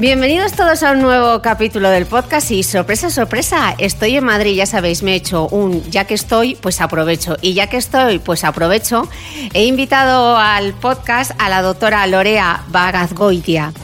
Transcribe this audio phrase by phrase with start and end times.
[0.00, 4.64] Bienvenidos todos a un nuevo capítulo del podcast y sorpresa, sorpresa, estoy en Madrid, ya
[4.64, 7.36] sabéis, me he hecho un ya que estoy, pues aprovecho.
[7.42, 9.06] Y ya que estoy, pues aprovecho,
[9.52, 13.74] he invitado al podcast a la doctora Lorea Bagazgoitia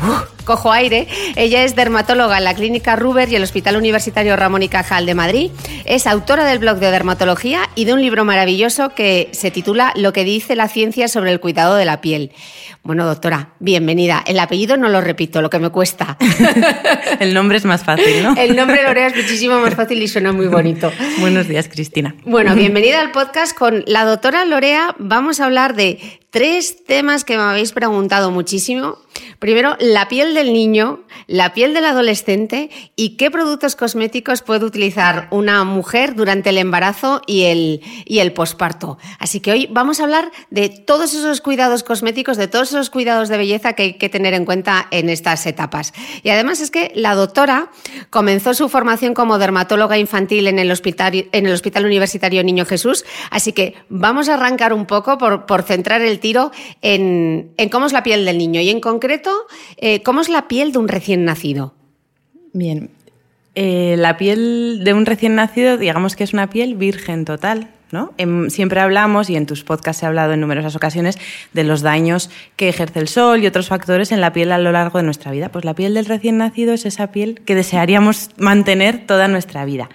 [0.47, 1.07] cojo aire.
[1.35, 5.15] Ella es dermatóloga en la Clínica Ruber y el Hospital Universitario Ramón y Cajal de
[5.15, 5.51] Madrid.
[5.85, 10.15] Es autora del blog de dermatología y de un libro maravilloso que se titula Lo
[10.15, 12.33] que dice la ciencia sobre el cuidado de la piel.
[12.83, 14.23] Bueno, doctora, bienvenida.
[14.27, 16.17] El apellido no lo repito, lo que me cuesta.
[17.21, 18.37] el nombre es más fácil, ¿no?
[18.37, 20.93] El nombre Lorea es muchísimo más fácil y suena muy bonito.
[21.19, 22.15] Buenos días, Cristina.
[22.25, 24.95] Bueno, bienvenida al podcast con la doctora Lorea.
[24.99, 28.99] Vamos a hablar de tres temas que me habéis preguntado muchísimo.
[29.39, 35.29] Primero, la piel del niño, la piel del adolescente y qué productos cosméticos puede utilizar
[35.31, 38.99] una mujer durante el embarazo y el, y el posparto.
[39.19, 43.31] Así que hoy vamos a hablar de todos esos cuidados cosméticos, de todos esos cuidados
[43.31, 45.95] de belleza que hay que tener en cuenta en estas etapas.
[46.23, 47.71] Y además es que la doctora
[48.11, 53.07] comenzó su formación como dermatóloga infantil en el Hospital, en el hospital Universitario Niño Jesús,
[53.31, 56.21] así que vamos a arrancar un poco por, por centrar el
[56.83, 59.31] en cómo es la piel del niño y en concreto
[59.77, 61.75] eh, ¿cómo es la piel de un recién nacido?
[62.53, 62.91] Bien,
[63.55, 67.71] eh, la piel de un recién nacido, digamos que es una piel virgen total.
[67.93, 68.13] ¿no?
[68.19, 71.19] Em, siempre hablamos, y en tus podcasts he hablado en numerosas ocasiones,
[71.53, 74.73] de los daños que ejerce el sol y otros factores en la piel a lo
[74.73, 75.51] largo de nuestra vida.
[75.51, 79.89] Pues la piel del recién nacido es esa piel que desearíamos mantener toda nuestra vida.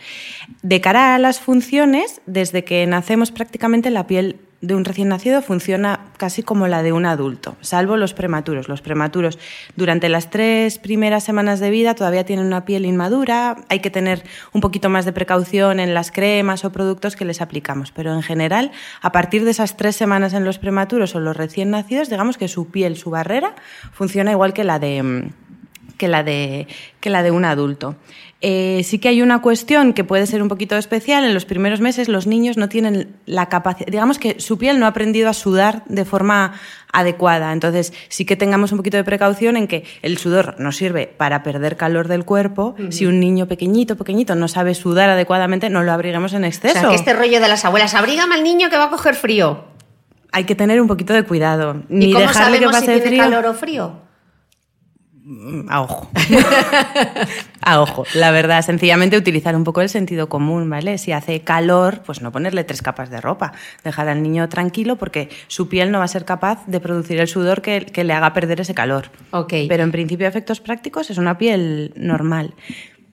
[0.61, 5.41] De cara a las funciones, desde que nacemos prácticamente la piel de un recién nacido
[5.41, 8.69] funciona casi como la de un adulto, salvo los prematuros.
[8.69, 9.39] Los prematuros
[9.75, 14.23] durante las tres primeras semanas de vida todavía tienen una piel inmadura, hay que tener
[14.53, 18.21] un poquito más de precaución en las cremas o productos que les aplicamos, pero en
[18.21, 22.37] general, a partir de esas tres semanas en los prematuros o los recién nacidos, digamos
[22.37, 23.55] que su piel, su barrera,
[23.91, 25.31] funciona igual que la de,
[25.97, 26.67] que la de,
[26.99, 27.95] que la de un adulto.
[28.43, 31.23] Eh, sí que hay una cuestión que puede ser un poquito especial.
[31.23, 34.87] En los primeros meses los niños no tienen la capacidad, digamos que su piel no
[34.87, 36.53] ha aprendido a sudar de forma
[36.91, 37.53] adecuada.
[37.53, 41.43] Entonces sí que tengamos un poquito de precaución en que el sudor nos sirve para
[41.43, 42.75] perder calor del cuerpo.
[42.89, 46.77] Si un niño pequeñito, pequeñito no sabe sudar adecuadamente, no lo abriguemos en exceso.
[46.77, 49.13] O sea, que este rollo de las abuelas, abrígame al niño que va a coger
[49.13, 49.65] frío.
[50.31, 51.83] Hay que tener un poquito de cuidado.
[51.89, 54.10] Ni ¿Y cómo dejarle que pase si tiene calor o frío?
[55.69, 56.09] A ojo.
[57.61, 58.05] a ojo.
[58.15, 60.97] La verdad, sencillamente utilizar un poco el sentido común, ¿vale?
[60.97, 63.53] Si hace calor, pues no ponerle tres capas de ropa.
[63.83, 67.27] Dejar al niño tranquilo porque su piel no va a ser capaz de producir el
[67.27, 69.11] sudor que, que le haga perder ese calor.
[69.31, 69.53] Ok.
[69.69, 72.55] Pero en principio, efectos prácticos, es una piel normal.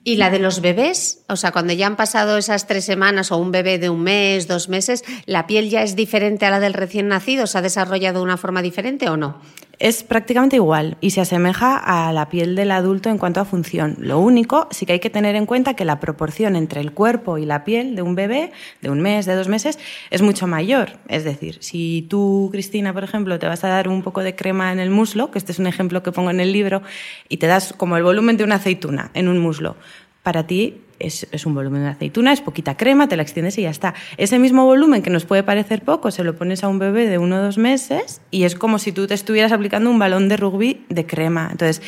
[0.03, 1.23] ¿Y la de los bebés?
[1.27, 4.47] O sea, cuando ya han pasado esas tres semanas o un bebé de un mes,
[4.47, 7.45] dos meses, ¿la piel ya es diferente a la del recién nacido?
[7.45, 9.41] ¿Se ha desarrollado de una forma diferente o no?
[9.79, 13.95] Es prácticamente igual y se asemeja a la piel del adulto en cuanto a función.
[13.97, 17.37] Lo único, sí que hay que tener en cuenta que la proporción entre el cuerpo
[17.37, 19.79] y la piel de un bebé, de un mes, de dos meses,
[20.09, 20.97] es mucho mayor.
[21.07, 24.73] Es decir, si tú, Cristina, por ejemplo, te vas a dar un poco de crema
[24.73, 26.81] en el muslo, que este es un ejemplo que pongo en el libro,
[27.29, 29.77] y te das como el volumen de una aceituna en un muslo,
[30.23, 33.69] para ti es, un volumen de aceituna, es poquita crema, te la extiendes y ya
[33.69, 33.93] está.
[34.17, 37.17] Ese mismo volumen que nos puede parecer poco, se lo pones a un bebé de
[37.17, 40.37] uno o dos meses y es como si tú te estuvieras aplicando un balón de
[40.37, 41.47] rugby de crema.
[41.51, 41.81] Entonces,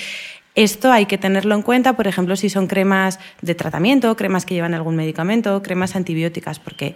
[0.54, 4.54] Esto hay que tenerlo en cuenta, por ejemplo, si son cremas de tratamiento, cremas que
[4.54, 6.96] llevan algún medicamento, cremas antibióticas, porque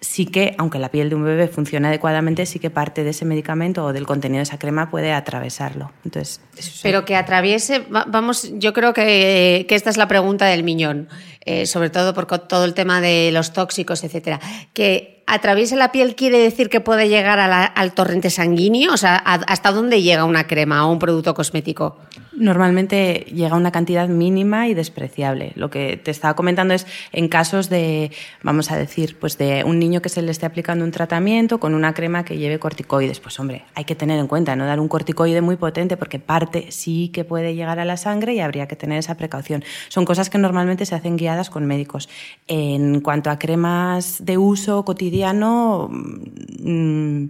[0.00, 3.24] sí que, aunque la piel de un bebé funcione adecuadamente, sí que parte de ese
[3.24, 5.92] medicamento o del contenido de esa crema puede atravesarlo.
[6.04, 6.40] Entonces,
[6.82, 11.08] Pero que atraviese, vamos, yo creo que, esta es la pregunta del miñón,
[11.44, 14.40] eh, sobre todo por todo el tema de los tóxicos, etcétera.
[14.72, 19.70] Que atraviese la piel quiere decir que puede llegar al torrente sanguíneo, o sea, ¿hasta
[19.70, 21.98] dónde llega una crema o un producto cosmético?
[22.32, 25.52] Normalmente llega una cantidad mínima y despreciable.
[25.56, 28.12] Lo que te estaba comentando es en casos de,
[28.42, 31.74] vamos a decir, pues de un niño que se le esté aplicando un tratamiento con
[31.74, 33.20] una crema que lleve corticoides.
[33.20, 36.70] Pues hombre, hay que tener en cuenta no dar un corticoide muy potente porque parte
[36.70, 39.64] sí que puede llegar a la sangre y habría que tener esa precaución.
[39.88, 42.08] Son cosas que normalmente se hacen guiadas con médicos.
[42.46, 47.26] En cuanto a cremas de uso cotidiano, mm,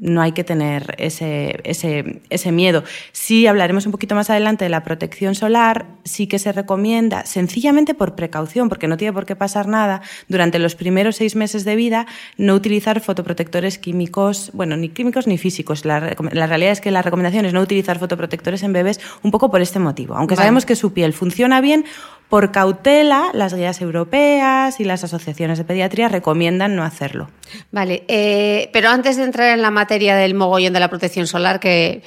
[0.00, 2.84] no hay que tener ese, ese, ese, miedo.
[3.12, 7.94] Sí hablaremos un poquito más adelante de la protección solar, sí que se recomienda, sencillamente
[7.94, 11.74] por precaución, porque no tiene por qué pasar nada, durante los primeros seis meses de
[11.76, 12.06] vida,
[12.36, 15.84] no utilizar fotoprotectores químicos, bueno, ni químicos ni físicos.
[15.84, 19.50] La, la realidad es que la recomendación es no utilizar fotoprotectores en bebés un poco
[19.50, 20.14] por este motivo.
[20.14, 21.84] Aunque sabemos que su piel funciona bien,
[22.28, 27.30] por cautela, las guías europeas y las asociaciones de pediatría recomiendan no hacerlo.
[27.72, 31.60] Vale, eh, pero antes de entrar en la materia del mogollón de la protección solar,
[31.60, 32.02] que,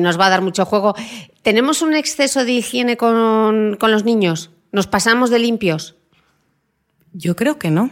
[0.00, 0.94] nos va a dar mucho juego,
[1.42, 4.50] ¿tenemos un exceso de higiene con los niños?
[4.72, 5.96] ¿Nos pasamos de limpios?
[7.12, 7.90] Yo creo que no.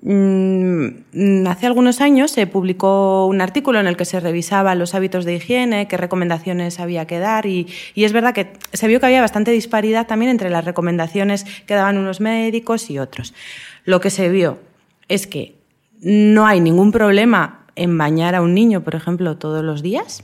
[0.00, 5.24] Mm, hace algunos años se publicó un artículo en el que se revisaba los hábitos
[5.24, 7.66] de higiene, qué recomendaciones había que dar y,
[7.96, 11.98] es verdad que se vio que había bastante disparidad también entre las recomendaciones que daban
[11.98, 13.34] unos médicos y otros.
[13.84, 14.60] Lo que se vio
[15.08, 15.56] es que
[16.00, 20.22] no hay ningún problema en bañar a un niño, por ejemplo, todos los días,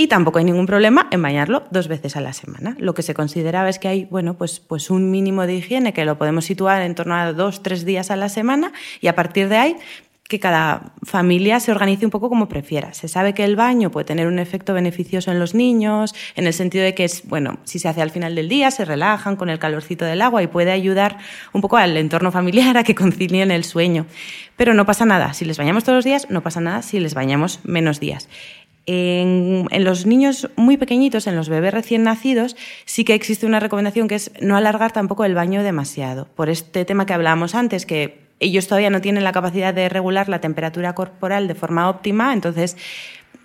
[0.00, 2.74] y tampoco hay ningún problema en bañarlo dos veces a la semana.
[2.78, 6.06] Lo que se consideraba es que hay bueno, pues, pues un mínimo de higiene que
[6.06, 9.50] lo podemos situar en torno a dos, tres días a la semana y a partir
[9.50, 9.76] de ahí
[10.26, 12.94] que cada familia se organice un poco como prefiera.
[12.94, 16.54] Se sabe que el baño puede tener un efecto beneficioso en los niños, en el
[16.54, 19.50] sentido de que es, bueno, si se hace al final del día, se relajan con
[19.50, 21.18] el calorcito del agua y puede ayudar
[21.52, 24.06] un poco al entorno familiar a que concilien el sueño.
[24.56, 25.34] Pero no pasa nada.
[25.34, 28.28] Si les bañamos todos los días, no pasa nada si les bañamos menos días.
[28.86, 34.08] En, los niños muy pequeñitos, en los bebés recién nacidos, sí que existe una recomendación
[34.08, 36.26] que es no alargar tampoco el baño demasiado.
[36.34, 40.28] Por este tema que hablábamos antes, que ellos todavía no tienen la capacidad de regular
[40.28, 42.76] la temperatura corporal de forma óptima, entonces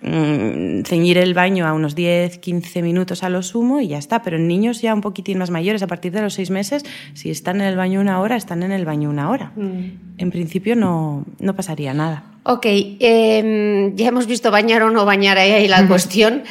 [0.02, 4.22] ceñir el baño a unos 10, 15 minutos a lo sumo y ya está.
[4.22, 6.84] Pero en niños ya un poquitín más mayores, a partir de los seis meses,
[7.14, 9.52] si están en el baño una hora, están en el baño una hora.
[9.56, 10.18] Mm.
[10.18, 12.24] En principio no, no, pasaría nada.
[12.44, 16.44] Ok, em, ya hemos visto bañar o no bañar, ahí, ahí la cuestión.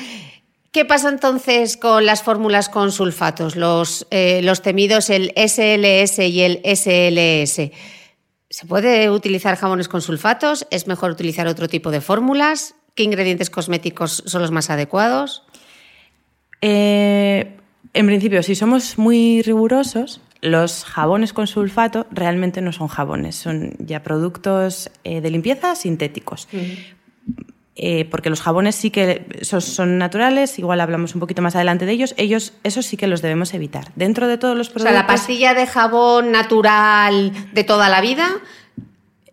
[0.75, 6.41] ¿Qué pasa entonces con las fórmulas con sulfatos, los, eh, los temidos el SLS y
[6.41, 7.71] el SLS?
[8.49, 10.67] ¿Se puede utilizar jabones con sulfatos?
[10.71, 12.75] ¿Es mejor utilizar otro tipo de fórmulas?
[12.95, 15.43] ¿Qué ingredientes cosméticos son los más adecuados?
[16.61, 17.57] Eh,
[17.93, 23.73] en principio, si somos muy rigurosos, los jabones con sulfato realmente no son jabones, son
[23.79, 26.47] ya productos eh, de limpieza sintéticos.
[27.75, 31.91] Eh, porque los jabones sí que son, naturales, igual hablamos un poquito más adelante de
[31.91, 33.91] ellos, ellos esos sí que los debemos evitar.
[33.95, 34.91] Dentro de todos los productos...
[34.91, 38.29] O sea, la pastilla de jabón natural de toda la vida...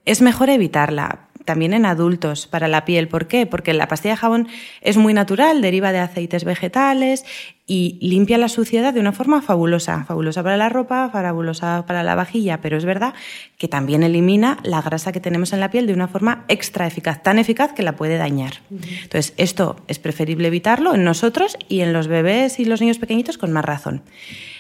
[0.05, 3.09] Es mejor evitarla también en adultos para la piel.
[3.09, 3.47] ¿Por qué?
[3.47, 4.49] Porque la pastilla de jabón
[4.81, 7.25] es muy natural, deriva de aceites vegetales
[7.67, 10.05] y limpia la suciedad de una forma fabulosa.
[10.05, 13.15] Fabulosa para la ropa, fabulosa para la vajilla, pero es verdad
[13.57, 17.23] que también elimina la grasa que tenemos en la piel de una forma extra eficaz,
[17.23, 18.55] tan eficaz que la puede dañar.
[18.71, 23.39] Entonces, esto es preferible evitarlo en nosotros y en los bebés y los niños pequeñitos
[23.39, 24.03] con más razón.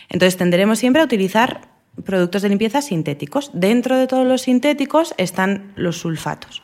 [0.08, 1.72] Entonces, tenderemos siempre a utilizar
[2.04, 3.50] productos de limpieza sintéticos.
[3.52, 6.62] Dentro de todos los sintéticos están los sulfatos.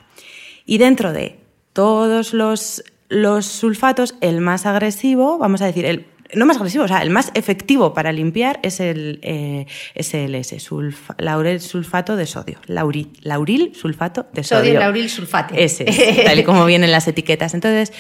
[0.68, 1.38] Y dentro de
[1.72, 6.88] todos los, los sulfatos, el más agresivo, vamos a decir, el, no más agresivo, o
[6.88, 9.64] sea, el más efectivo para limpiar es el eh,
[9.98, 10.70] SLS,
[11.16, 12.58] laurel sulfato de sodio.
[12.66, 14.64] Lauril, lauril sulfato de sodio.
[14.64, 15.54] Sodio lauril sulfato.
[15.54, 15.86] Ese,
[16.26, 17.54] tal y como vienen las etiquetas.
[17.54, 17.94] Entonces,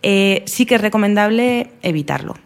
[0.00, 2.36] eh, sí que es recomendable evitarlo.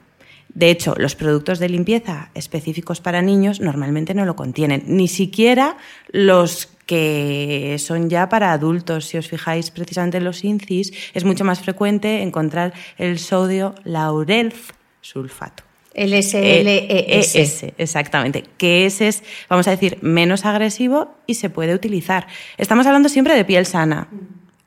[0.54, 5.76] De hecho, los productos de limpieza específicos para niños normalmente no lo contienen, ni siquiera
[6.10, 9.04] los que son ya para adultos.
[9.04, 14.54] Si os fijáis precisamente en los INCIS, es mucho más frecuente encontrar el sodio laurel
[15.02, 15.64] sulfato.
[15.92, 17.64] El SLES.
[17.64, 18.44] E exactamente.
[18.56, 22.26] Que ese es, vamos a decir, menos agresivo y se puede utilizar.
[22.56, 24.08] Estamos hablando siempre de piel sana.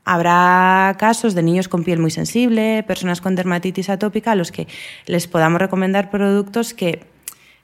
[0.04, 4.68] Habrá casos de niños con piel muy sensible, personas con dermatitis atópica, a los que
[5.06, 7.02] les podamos recomendar productos que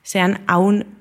[0.02, 0.97] sean aún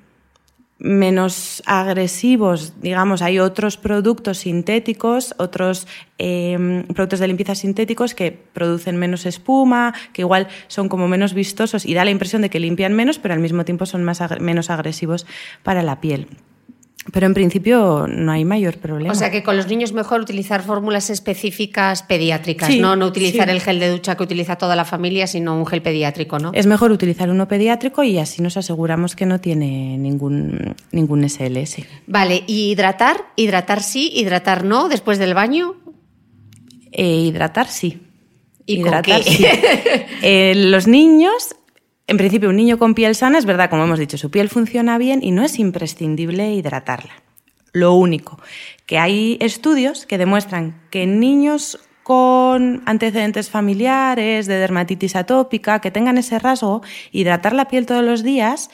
[0.79, 8.97] menos agresivos, digamos, hay otros productos sintéticos, otros em, productos de limpieza sintéticos que producen
[8.97, 12.93] menos espuma, que igual son como menos vistosos y da la impresión de que limpian
[12.93, 15.25] menos, pero al mismo tiempo son más menos agresivos
[15.63, 16.27] para la piel.
[17.11, 19.11] Pero en principio no hay mayor problema.
[19.11, 22.95] O sea que con los niños mejor utilizar fórmulas específicas pediátricas, ¿no?
[22.95, 26.39] No utilizar el gel de ducha que utiliza toda la familia, sino un gel pediátrico,
[26.39, 26.51] ¿no?
[26.53, 31.77] Es mejor utilizar uno pediátrico y así nos aseguramos que no tiene ningún, ningún SLS.
[32.07, 33.25] Vale, ¿y hidratar?
[33.35, 34.11] ¿Hidratar sí?
[34.13, 35.75] ¿Hidratar no después del baño?
[36.91, 38.01] Eh, hidratar sí.
[38.65, 39.45] ¿Y hidratar, Sí.
[40.21, 41.55] Eh, los niños
[42.07, 44.97] en principio, un niño con piel sana, es verdad, como hemos dicho, su piel funciona
[44.97, 47.13] bien y no es imprescindible hidratarla.
[47.73, 48.39] Lo único,
[48.85, 56.17] que hay estudios que demuestran que niños con antecedentes familiares de dermatitis atópica, que tengan
[56.17, 58.69] ese rasgo, hidratar la piel todos los días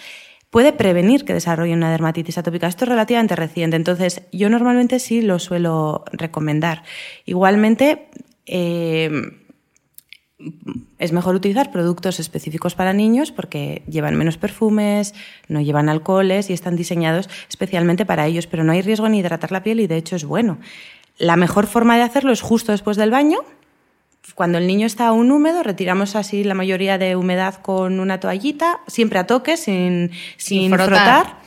[0.51, 2.67] puede prevenir que desarrolle una dermatitis atópica.
[2.67, 6.83] Esto es relativamente reciente, entonces yo normalmente sí lo suelo recomendar.
[7.25, 8.07] Igualmente,
[8.45, 9.09] eh,
[10.99, 15.13] es mejor utilizar productos específicos para niños porque llevan menos perfumes,
[15.47, 19.51] no llevan alcoholes y están diseñados especialmente para ellos, pero no hay riesgo en hidratar
[19.51, 20.57] la piel y de hecho es bueno.
[21.17, 23.39] La mejor forma de hacerlo es justo después del baño.
[24.35, 28.79] Cuando el niño está aún húmedo, retiramos así la mayoría de humedad con una toallita,
[28.87, 31.42] siempre a toque, sin, sin, frotar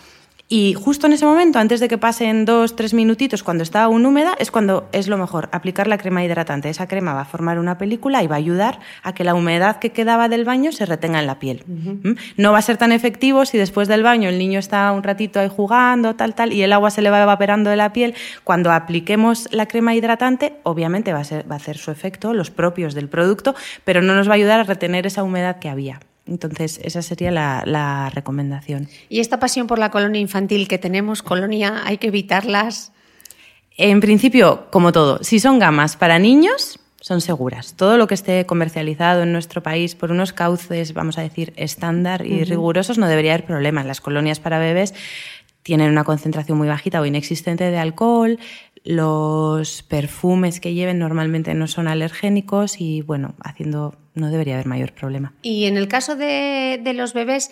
[0.48, 4.06] y justo en ese momento, antes de que pasen dos, tres minutitos, cuando está aún
[4.06, 6.70] húmeda, es cuando es lo mejor, aplicar la crema hidratante.
[6.70, 9.80] Esa crema va a formar una película y va a ayudar a que la humedad
[9.80, 11.64] que quedaba del baño se retenga en la piel.
[11.66, 12.12] ¿Mm?
[12.36, 15.40] No va a ser tan efectivo si después del baño el niño está un ratito
[15.40, 18.14] ahí jugando, tal, tal, y el agua se le va evaporando de la piel.
[18.44, 22.52] Cuando apliquemos la crema hidratante, obviamente va a, ser, va a hacer su efecto, los
[22.52, 25.98] propios del producto, pero no nos va a ayudar a retener esa humedad que había.
[26.26, 28.88] Entonces, esa sería la, recomendación.
[29.08, 32.92] ¿Y esta pasión por la colonia infantil que tenemos, colonia, hay que evitarlas?
[33.76, 37.74] En principio, como todo, si son gamas para niños, son seguras.
[37.74, 42.26] Todo lo que esté comercializado en nuestro país por unos cauces, vamos a decir, estándar
[42.26, 43.84] y rigurosos, no debería haber problema.
[43.84, 44.94] Las colonias para bebés
[45.62, 48.38] tienen una concentración muy bajita o inexistente de alcohol,
[48.86, 54.92] los perfumes que lleven normalmente no son alergénicos y bueno, haciendo no debería haber mayor
[54.92, 55.34] problema.
[55.42, 57.50] Y en el caso de, los bebés,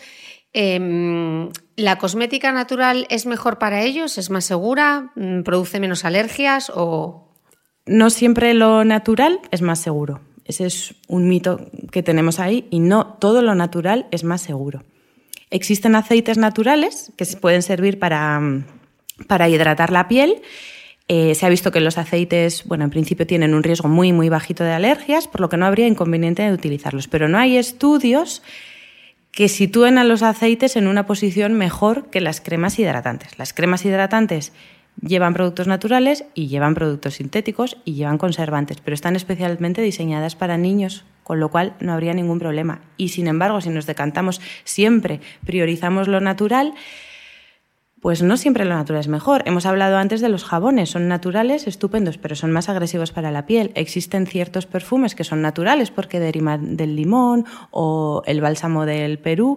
[0.52, 4.16] em, ¿la cosmética natural es mejor para ellos?
[4.16, 5.10] ¿Es más segura?
[5.16, 6.70] Mm, ¿Produce menos alergias?
[6.72, 7.28] O...
[7.84, 10.20] No siempre lo natural es más seguro.
[10.44, 14.84] Ese es un mito que tenemos ahí y no todo lo natural es más seguro.
[15.50, 18.40] Existen aceites naturales que pueden servir para,
[19.26, 20.40] para hidratar la piel
[21.08, 24.30] eh, se ha visto que los aceites, bueno, en principio tienen un riesgo muy, muy
[24.30, 27.08] bajito de alergias, por lo que no habría inconveniente de utilizarlos.
[27.08, 28.42] Pero no hay estudios
[29.30, 33.38] que sitúen a los aceites en una posición mejor que las cremas hidratantes.
[33.38, 34.52] Las cremas hidratantes
[35.00, 40.56] llevan productos naturales y llevan productos sintéticos y llevan conservantes, pero están especialmente diseñadas para
[40.56, 42.80] niños, con lo cual no habría ningún problema.
[42.96, 46.74] Y sin embargo, si nos decantamos siempre, priorizamos lo natural,
[48.04, 49.42] pues no siempre lo natural es mejor.
[49.46, 53.46] Hemos hablado antes de los jabones, son naturales, estupendos, pero son más agresivos para la
[53.46, 53.72] piel.
[53.76, 59.56] Existen ciertos perfumes que son naturales porque derivan del limón o el bálsamo del Perú,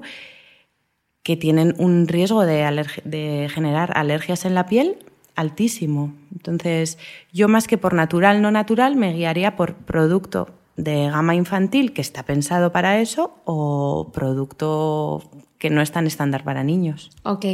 [1.24, 4.96] que tienen un riesgo de, generar alergias en la piel
[5.36, 6.14] altísimo.
[6.32, 6.98] Entonces,
[7.34, 12.00] yo más que por natural, no natural, me guiaría por producto de gama infantil que
[12.00, 15.22] está pensado para eso o producto
[15.58, 17.10] que no es tan estándar para niños.
[17.24, 17.46] Ok.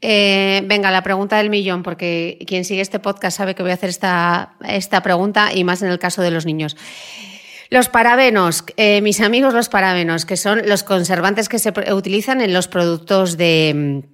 [0.00, 3.74] Eh, venga, la pregunta del millón, porque quien sigue este podcast sabe que voy a
[3.74, 6.76] hacer esta, esta pregunta y más en el caso de los niños.
[7.70, 12.52] Los parabenos, eh, mis amigos los parabenos, que son los conservantes que se utilizan en
[12.52, 14.04] los productos de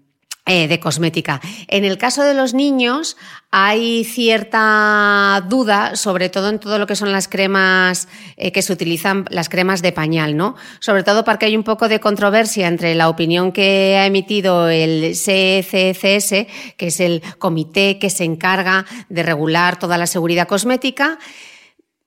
[0.52, 1.40] eh, de cosmética.
[1.68, 3.16] En el caso de los niños
[3.52, 8.72] hay cierta duda, sobre todo en todo lo que son las cremas eh, que se
[8.72, 10.56] utilizan, las cremas de pañal, ¿no?
[10.80, 15.12] Sobre todo porque hay un poco de controversia entre la opinión que ha emitido el
[15.12, 21.20] CCCS, que es el comité que se encarga de regular toda la seguridad cosmética,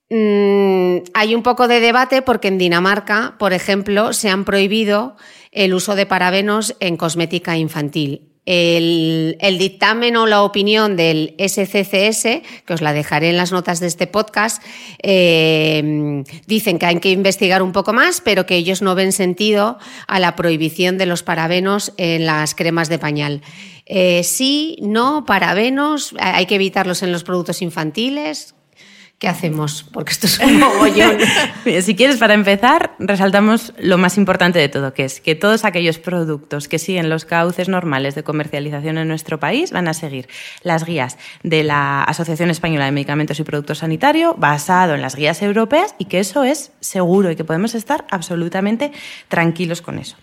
[0.09, 5.15] mm, hay un poco de debate porque en Dinamarca, por ejemplo, se han prohibido
[5.53, 8.32] el uso de parabenos en cosmética infantil.
[8.45, 13.87] El, dictamen o la opinión del SCCS, que os la dejaré en las notas de
[13.87, 14.61] este podcast,
[15.01, 19.77] eh, dicen que hay que investigar un poco más, pero que ellos no ven sentido
[20.07, 23.41] a la prohibición de los parabenos en las cremas de pañal.
[23.85, 28.55] Eh, sí, no, parabenos, hay que evitarlos en los productos infantiles.
[29.23, 29.85] ¿Qué hacemos?
[29.93, 31.15] Porque esto es un mogollón.
[31.81, 35.97] si quieres, para empezar, resaltamos lo más importante de todo, que es que todos aquellos
[35.97, 40.27] productos que siguen los cauces normales de comercialización en nuestro país van a seguir
[40.61, 45.41] las guías de la Asociación Española de Medicamentos y Productos Sanitarios, basado en las guías
[45.41, 48.91] europeas, y que eso es seguro y que podemos estar absolutamente
[49.29, 50.17] tranquilos con eso.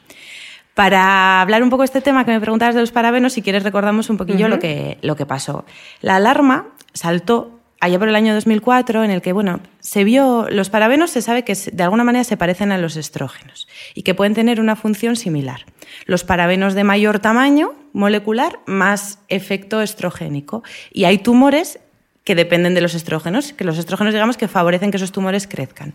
[0.74, 3.62] Para hablar un poco de este tema que me preguntabas de los parabenos, si quieres
[3.62, 5.64] recordamos un poquillo lo, que, lo que pasó.
[6.02, 10.70] La alarma saltó allá por el año 2004, en el que, bueno, se vio, los
[10.70, 14.34] parabenos se sabe que de alguna manera se parecen a los estrógenos y que pueden
[14.34, 15.64] tener una función similar.
[16.04, 20.62] Los parabenos de mayor tamaño molecular, más efecto estrogénico.
[20.92, 21.80] Y hay tumores
[22.24, 25.94] que dependen de los estrógenos, que los estrógenos digamos que favorecen que esos tumores crezcan.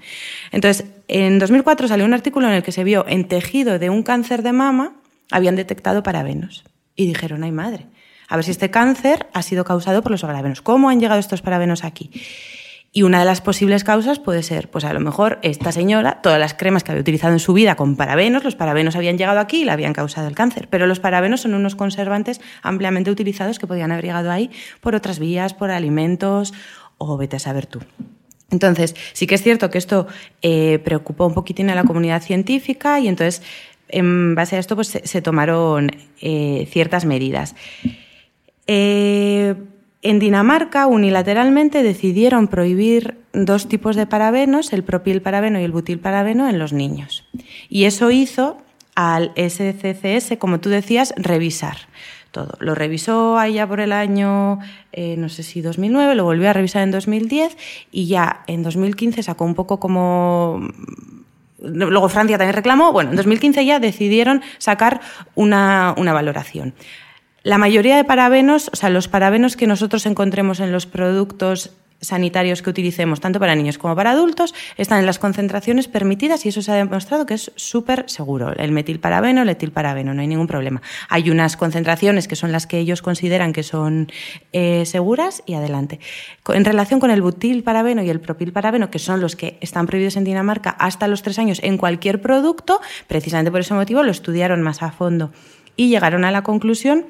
[0.52, 4.04] Entonces, en 2004 salió un artículo en el que se vio en tejido de un
[4.04, 4.96] cáncer de mama
[5.32, 6.64] habían detectado parabenos
[6.96, 7.88] y dijeron, "Ay, madre,
[8.28, 10.62] a ver si este cáncer ha sido causado por los parabenos.
[10.62, 12.12] ¿Cómo han llegado estos parabenos aquí?
[12.98, 16.40] Y una de las posibles causas puede ser, pues a lo mejor esta señora, todas
[16.40, 19.64] las cremas que había utilizado en su vida con parabenos, los parabenos habían llegado aquí
[19.64, 20.70] y le habían causado el cáncer.
[20.70, 25.20] Pero los parabenos son unos conservantes ampliamente utilizados que podían haber llegado ahí por otras
[25.20, 26.54] vías, por alimentos
[26.98, 27.82] o vete a saber tú.
[28.50, 30.08] Entonces, sí que es cierto que esto
[30.42, 33.42] eh, preocupó un poquitín a la comunidad científica y entonces,
[33.90, 35.92] en base a esto, pues se, tomaron
[36.22, 37.56] eh, ciertas medidas.
[38.68, 39.56] Eh,
[40.02, 46.60] en Dinamarca, unilateralmente, decidieron prohibir dos tipos de parabenos, el propilparabeno y el butilparabeno, en
[46.60, 47.26] los niños.
[47.70, 48.58] Y eso hizo
[48.96, 51.78] al SCCS, como tú decías, revisar
[52.32, 52.58] todo.
[52.60, 54.60] Lo revisó allá por el año,
[54.92, 57.58] eh, no sé si 2009, lo volvió a revisar en 2010
[57.92, 60.70] y ya en 2015 sacó un poco como
[61.66, 65.02] luego Francia también reclamó, bueno, en 2015 ya decidieron sacar
[65.36, 66.74] una, valoración.
[67.46, 71.70] La mayoría de parabenos, o sea, los parabenos que nosotros encontremos en los productos
[72.02, 76.50] sanitarios que utilicemos, tanto para niños como para adultos, están en las concentraciones permitidas y
[76.50, 78.52] eso se ha demostrado que es súper seguro.
[78.58, 80.82] El metilparabeno, el etilparabeno, no hay ningún problema.
[81.08, 84.12] Hay unas concentraciones que son las que ellos consideran que son
[84.52, 86.00] eh, seguras y adelante.
[86.48, 90.24] En relación con el butilparabeno y el propilparabeno, que son los que están prohibidos en
[90.24, 94.82] Dinamarca hasta los tres años en cualquier producto, precisamente por ese motivo lo estudiaron más
[94.82, 95.32] a fondo
[95.76, 97.06] y llegaron a la conclusión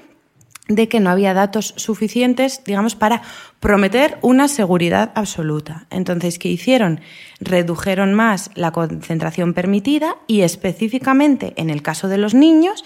[0.68, 3.22] de que no había datos suficientes, digamos, para
[3.60, 5.86] prometer una seguridad absoluta.
[5.92, 7.02] Entonces, ¿qué hicieron?
[7.40, 12.84] Redujeron más la concentración permitida y específicamente en el caso de los niños,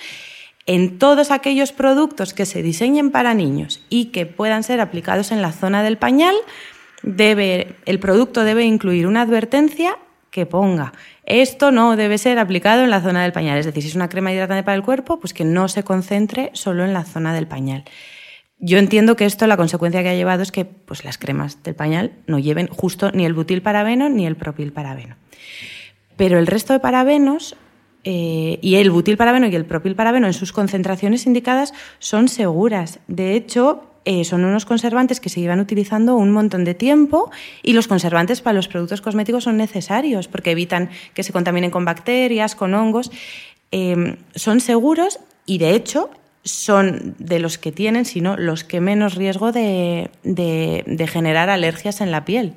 [0.65, 5.41] en todos aquellos productos que se diseñen para niños y que puedan ser aplicados en
[5.41, 6.35] la zona del pañal,
[7.01, 9.97] debe, el producto debe incluir una advertencia
[10.31, 10.93] que ponga
[11.29, 13.59] esto no debe ser aplicado en la zona del pañal.
[13.59, 16.49] Es decir, si es una crema hidratante para el cuerpo, pues que no se concentre
[16.53, 17.85] solo en la zona del pañal.
[18.57, 21.75] Yo entiendo que esto la consecuencia que ha llevado es que pues, las cremas del
[21.75, 25.17] pañal no lleven justo ni el butilparabeno ni el propilparabeno.
[26.17, 27.55] Pero el resto de parabenos
[28.03, 33.01] eh, y el butilparabeno y el propilparabeno en sus concentraciones indicadas son seguras.
[33.07, 37.31] De hecho, eh, son unos conservantes que se llevan utilizando un montón de tiempo
[37.63, 41.85] y los conservantes para los productos cosméticos son necesarios porque evitan que se contaminen con
[41.85, 43.11] bacterias, con hongos.
[43.71, 46.09] Em, son seguros y de hecho
[46.43, 50.09] son de los que tienen, sino los que menos riesgo de
[51.11, 52.53] generar alergias en la piel.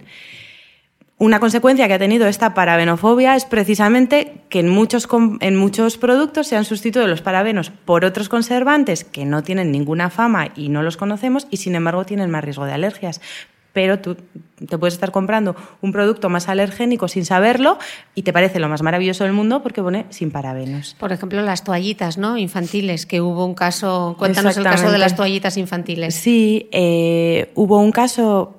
[1.23, 5.09] Una consecuencia que ha tenido esta parabenofobia es precisamente que en muchos,
[5.39, 10.11] en muchos productos se han sustituido los parabenos por otros conservantes que no tienen ninguna
[10.11, 13.21] fama y no los conocemos y sin embargo tienen más riesgo de alergias.
[13.73, 14.17] Pero tú
[14.69, 17.79] te puedes estar comprando un producto más alergénico sin saberlo
[18.17, 20.97] y te parece lo más maravilloso del mundo porque pone sin parabenos.
[20.99, 22.37] Por ejemplo, las toallitas ¿no?
[22.37, 26.17] infantiles, que hubo un caso, cuéntanos el caso de las toallitas infantiles.
[26.17, 28.59] Sí, eh, hubo un caso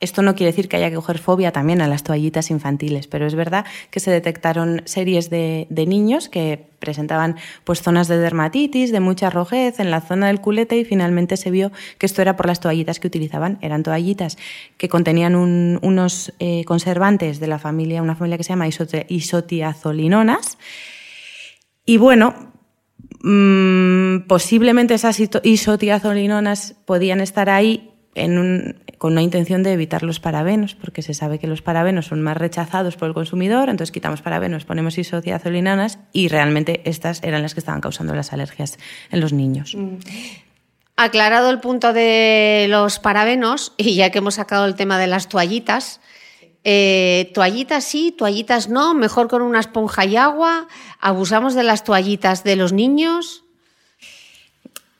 [0.00, 3.26] esto no quiere decir que haya que coger fobia también a las toallitas infantiles, pero
[3.26, 9.00] es verdad que se detectaron series de, niños que presentaban pues, zonas de dermatitis, de
[9.00, 12.46] mucha rojez en la zona del culete y finalmente se vio que esto era por
[12.46, 13.58] las toallitas que utilizaban.
[13.60, 14.38] Eran toallitas
[14.76, 20.58] que contenían unos eh, conservantes de la familia, una familia que se llama isotiazolinonas.
[21.84, 22.52] Y bueno,
[23.24, 31.02] mm, posiblemente esas isotiazolinonas podían estar ahí con una intención de evitar los parabenos, porque
[31.02, 34.98] se sabe que los parabenos son más rechazados por el consumidor, entonces quitamos parabenos, ponemos
[34.98, 38.78] isociazolinanas y realmente estas eran las que estaban causando las alergias
[39.10, 39.74] en los niños.
[39.76, 39.98] Mm.
[40.96, 45.28] Aclarado el punto de los parabenos, y ya que hemos sacado el tema de las
[45.28, 46.00] toallitas,
[46.64, 50.66] eh, toallitas sí, toallitas no, mejor con una esponja y agua,
[51.00, 53.44] abusamos de las toallitas de los niños.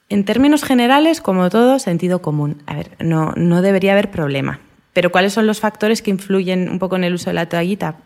[0.08, 2.62] En términos generales, como todo, sentido común.
[2.66, 4.60] A ver, no, no debería haber problema.
[4.94, 7.96] Pero ¿cuáles son los factores que influyen un poco en el uso de la toallita?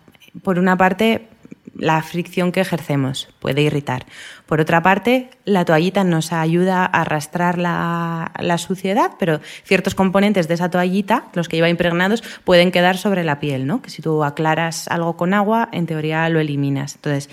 [0.42, 1.28] Por una parte,
[1.76, 4.06] la fricción que ejercemos puede irritar.
[4.46, 10.54] Por otra parte, la toallita nos ayuda a arrastrar la, suciedad, pero ciertos componentes de
[10.54, 13.80] esa toallita, los que lleva impregnados, pueden quedar sobre la piel, ¿no?
[13.80, 16.96] Que si tú aclaras algo con agua, en teoría lo eliminas.
[16.96, 17.30] Entonces,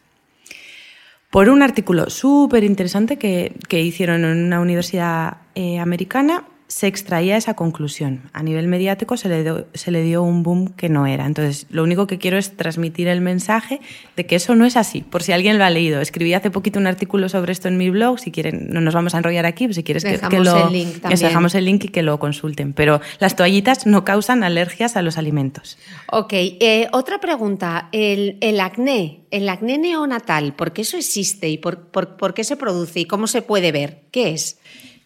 [1.31, 6.45] Por un artículo súper interesante que, hicieron en una universidad eh, americana
[6.77, 8.29] se extraía esa conclusión.
[8.35, 11.25] A nivel mediático se le, dio, se le dio un boom que no era.
[11.25, 13.81] Entonces, lo único que quiero es transmitir el mensaje
[14.15, 16.03] de que eso no es así, por si alguien lo ha leído.
[16.03, 19.15] Escribí hace poquito un artículo sobre esto en mi blog, si quieren, no nos vamos
[19.15, 20.71] a enrollar aquí, pues si quieres que, lo...
[21.19, 22.75] dejamos el link y que lo consulten.
[22.75, 25.79] Pero las toallitas no causan alergias a los alimentos.
[26.13, 27.89] Ok, eh, otra pregunta.
[27.93, 32.45] El, el, acné, el acné neonatal, ¿por qué eso existe y por, por, por qué
[32.45, 34.03] se produce y cómo se puede ver?
[34.11, 34.59] ¿Qué es?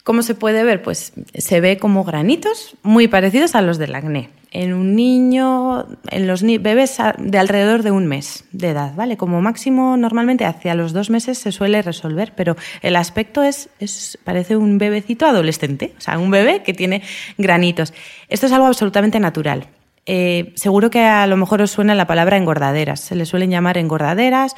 [0.05, 0.83] ¿Cómo se puede ver?
[0.83, 4.31] Pues se ve como granitos muy parecidos a los del acné.
[4.53, 9.17] En un niño, en los bebés de alrededor de un mes de edad, ¿vale?
[9.17, 14.19] Como máximo, normalmente hacia los dos meses se suele resolver, pero el aspecto es, es
[14.25, 17.03] parece un bebecito adolescente, o sea, un bebé que tiene
[17.39, 17.95] granitos.
[18.29, 19.69] Esto es algo absolutamente natural.
[20.07, 22.99] Eh, seguro que a lo mejor os suena la palabra engordaderas.
[22.99, 24.57] Se le suelen llamar engordaderas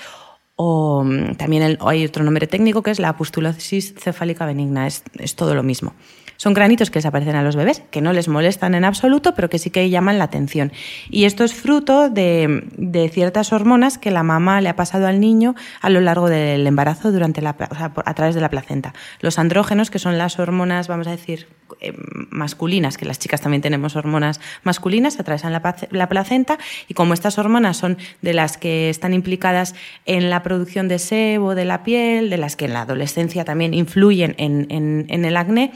[0.56, 5.34] o mm, también hay otro nombre técnico que es la pustulosis cefálica benigna, es, es
[5.34, 5.94] todo lo mismo.
[6.42, 9.60] Son granitos que desaparecen a los bebés, que no les molestan en absoluto, pero que
[9.60, 10.72] sí que llaman la atención.
[11.08, 15.54] Y esto es fruto de, ciertas hormonas que la mamá le ha pasado al niño
[15.80, 18.92] a lo largo del embarazo durante la, a través de la placenta.
[19.20, 21.46] Los andrógenos, que son las hormonas, vamos a decir,
[21.80, 21.92] eh,
[22.30, 27.38] masculinas, que las chicas también tenemos hormonas masculinas, atravesan la, la, placenta y como estas
[27.38, 29.76] hormonas son de las que están implicadas
[30.06, 33.74] en la producción de sebo de la piel, de las que en la adolescencia también
[33.74, 35.70] influyen en, en, en el acné,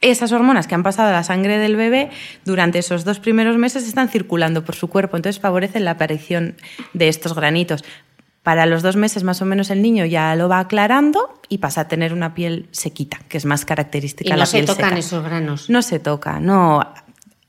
[0.00, 2.10] esas hormonas que han pasado a la sangre del bebé
[2.44, 6.56] durante esos dos primeros meses están circulando por su cuerpo, entonces favorecen la aparición
[6.92, 7.84] de estos granitos.
[8.42, 11.82] Para los dos meses más o menos el niño ya lo va aclarando y pasa
[11.82, 14.96] a tener una piel sequita, que es más característica de la piel no se tocan
[14.96, 15.68] esos granos.
[15.68, 16.80] No se toca, no.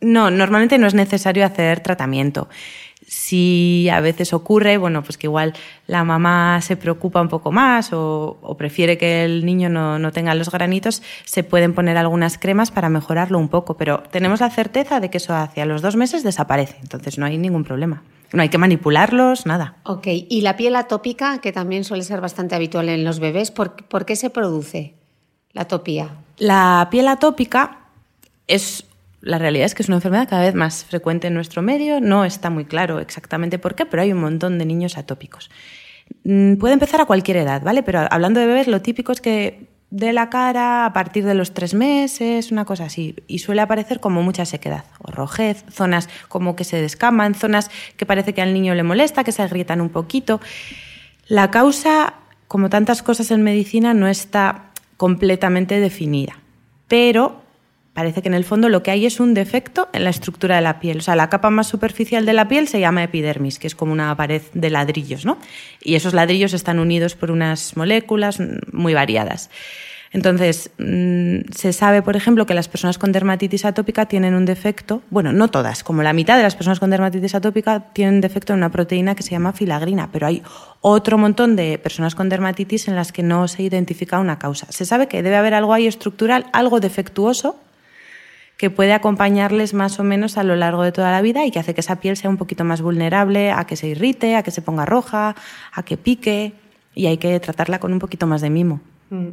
[0.01, 2.47] No, normalmente no es necesario hacer tratamiento.
[3.09, 5.55] Si a veces ocurre, bueno, pues que igual
[5.87, 10.35] la mamá se preocupa un poco más o, prefiere que el niño no, no, tenga
[10.35, 14.99] los granitos, se pueden poner algunas cremas para mejorarlo un poco, pero tenemos la certeza
[14.99, 18.03] de que eso hacia los dos meses desaparece, entonces no hay ningún problema.
[18.31, 19.77] No hay que manipularlos, nada.
[19.85, 23.71] Ok, y la piel atópica, que también suele ser bastante habitual en los bebés, ¿por,
[23.87, 24.93] ¿por qué se produce
[25.53, 26.09] la atopía?
[26.37, 27.79] La piel atópica
[28.45, 28.85] es
[29.21, 32.25] la realidad es que es una enfermedad cada vez más frecuente en nuestro medio, no
[32.25, 35.49] está muy claro exactamente por qué, pero hay un montón de niños atópicos.
[36.23, 37.83] Mm, puede empezar a cualquier edad, ¿vale?
[37.83, 41.53] Pero hablando de bebés, lo típico es que de la cara a partir de los
[41.53, 46.55] tres meses, una cosa así, y suele aparecer como mucha sequedad o rojez, zonas como
[46.55, 49.89] que se descaman, zonas que parece que al niño le molesta, que se agrietan un
[49.89, 50.39] poquito.
[51.27, 52.13] La causa,
[52.47, 54.65] como tantas cosas en medicina, no está
[54.97, 56.39] completamente definida,
[56.87, 57.48] pero
[57.99, 60.61] parece que en el fondo lo que hay es un defecto en la estructura de
[60.61, 60.99] la piel.
[60.99, 63.91] O sea, la capa más superficial de la piel se llama epidermis, que es como
[63.91, 65.37] una pared de ladrillos, ¿no?
[65.81, 68.39] Y esos ladrillos están unidos por unas moléculas
[68.71, 69.49] muy variadas.
[70.11, 75.01] Entonces, mm, se sabe, por ejemplo, que las personas con dermatitis atópica tienen un defecto,
[75.09, 78.59] bueno, no todas, como la mitad de las personas con dermatitis atópica tienen defecto en
[78.59, 80.41] una proteína que se llama filagrina, pero hay
[80.81, 84.67] otro montón de personas con dermatitis en las que no se identifica una causa.
[84.71, 87.57] Se sabe que debe haber algo ahí estructural, algo defectuoso,
[88.59, 91.59] que puede acompañarles más o menos a lo largo de toda la vida y que
[91.59, 94.51] hace que esa piel sea un poquito más vulnerable a que se irrite, a que
[94.51, 95.33] se ponga roja,
[95.71, 96.51] a que pique
[96.93, 98.81] y hay que tratarla con un poquito más de mimo.
[99.11, 99.29] Mm.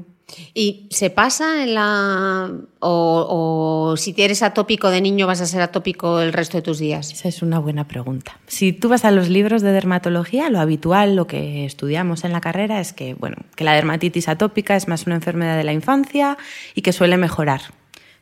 [0.54, 2.52] ¿Y se pasa en la...
[2.78, 7.12] O, si eres atópico de niño vas a ser atópico el resto de tus días?
[7.12, 8.38] Esa es una buena pregunta.
[8.46, 12.40] Si tú vas a los libros de dermatología, lo habitual, lo que estudiamos en la
[12.40, 16.38] carrera es que, bueno, que la dermatitis atópica es más una enfermedad de la infancia
[16.76, 17.62] y que suele mejorar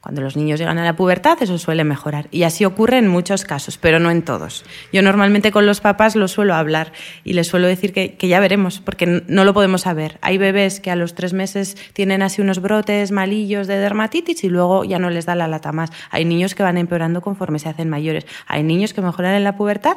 [0.04, 2.28] cuando los niños llegan a la pubertad eso suele mejorar.
[2.30, 4.62] Y así ocurre en muchos casos, pero no en todos.
[4.92, 6.92] Yo normalmente con los papás lo suelo hablar
[7.24, 10.18] y les suelo decir que, ya veremos, porque no lo podemos saber.
[10.20, 14.50] Hay bebés que a los tres meses tienen así unos brotes malillos de dermatitis y
[14.50, 15.90] luego ya no les da la lata más.
[16.10, 18.26] Hay niños que van empeorando conforme se hacen mayores.
[18.46, 19.96] Hay niños que mejoran en la pubertad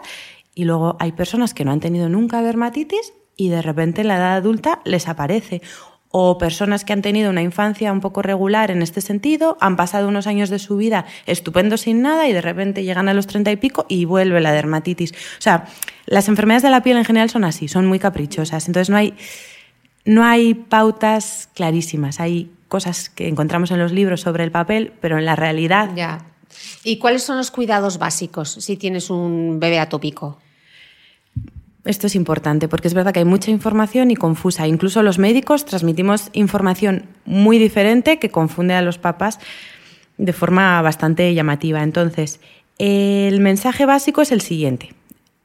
[0.55, 4.15] y luego hay personas que no han tenido nunca dermatitis y de repente en la
[4.15, 5.61] edad adulta les aparece
[6.19, 10.07] o personas que han tenido una infancia un poco regular en este sentido, han pasado
[10.07, 13.51] unos años de su vida estupendo sin nada y de repente llegan a los treinta
[13.51, 15.11] y pico y vuelve la dermatitis.
[15.11, 15.67] O sea,
[16.07, 18.65] las enfermedades de la piel en general son así, son muy caprichosas.
[18.65, 19.13] Entonces no hay,
[20.05, 25.19] no hay pautas clarísimas, hay cosas que encontramos en los libros sobre el papel, pero
[25.19, 25.91] en la realidad...
[25.95, 26.25] Ya.
[26.83, 30.39] ¿Y cuáles son los cuidados básicos si tienes un bebé atópico?
[31.85, 34.67] Esto es importante porque es verdad que hay mucha información y confusa.
[34.67, 39.39] Incluso los médicos transmitimos información muy diferente que confunde a los papás
[40.17, 41.83] de forma bastante llamativa.
[41.83, 42.39] Entonces,
[42.77, 44.93] el mensaje básico es el siguiente.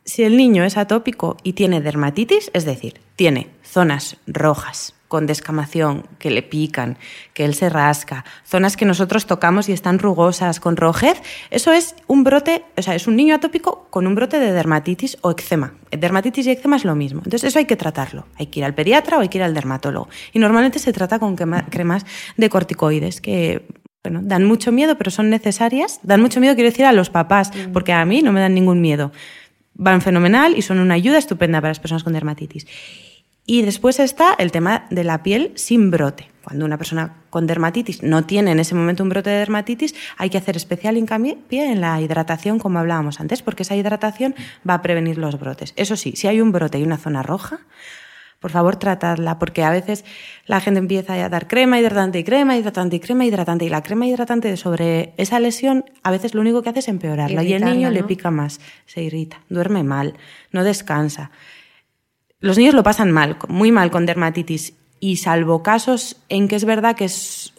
[0.05, 6.07] Si el niño es atópico y tiene dermatitis, es decir, tiene zonas rojas, con descamación,
[6.19, 6.97] que le pican,
[7.35, 11.21] que él se rasca, zonas que nosotros tocamos y están rugosas, con rojez,
[11.51, 15.19] eso es un brote, o sea, es un niño atópico con un brote de dermatitis
[15.21, 15.75] o eczema.
[15.91, 17.21] Dermatitis y eczema es lo mismo.
[17.27, 18.25] Entonces, eso hay que tratarlo.
[18.39, 20.09] Hay que ir al pediatra o hay que ir al dermatólogo.
[20.33, 22.07] Y normalmente se trata con cremas
[22.39, 23.67] de corticoides que
[24.03, 26.01] bueno, dan mucho miedo, pero son necesarias.
[26.03, 27.73] Dan mucho miedo, quiero decir, a los papás, mm.
[27.73, 29.13] porque a mí no me dan ningún miedo.
[29.75, 32.67] Van fenomenal y son una ayuda estupenda para las personas con dermatitis.
[33.45, 36.31] Y después está el tema de la piel sin brote.
[36.45, 40.31] Cuando una persona con dermatitis no tiene en ese momento un brote de dermatitis, hay
[40.31, 44.35] que hacer especial hincapié en la hidratación, como hablábamos antes, porque esa hidratación
[44.69, 45.73] va a prevenir los brotes.
[45.77, 47.61] Eso sí, si hay un brote y una zona roja,
[48.41, 50.05] por favor tratadla, porque a veces
[50.47, 53.85] la gente empieza a dar crema hidratante y crema hidratante y crema hidratante, y la
[53.85, 57.65] crema hidratante sobre esa lesión a veces lo único que hace es empeorarla, y el
[57.65, 60.15] niño le pica más, se irrita, duerme mal,
[60.51, 61.31] no descansa.
[62.43, 66.65] Los niños lo pasan mal, muy mal con dermatitis y salvo casos en que es
[66.65, 67.55] verdad que es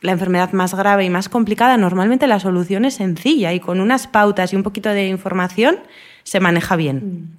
[0.00, 4.08] la enfermedad más grave y más complicada, normalmente la solución es sencilla y con unas
[4.08, 5.78] pautas y un poquito de información
[6.24, 7.30] se maneja bien.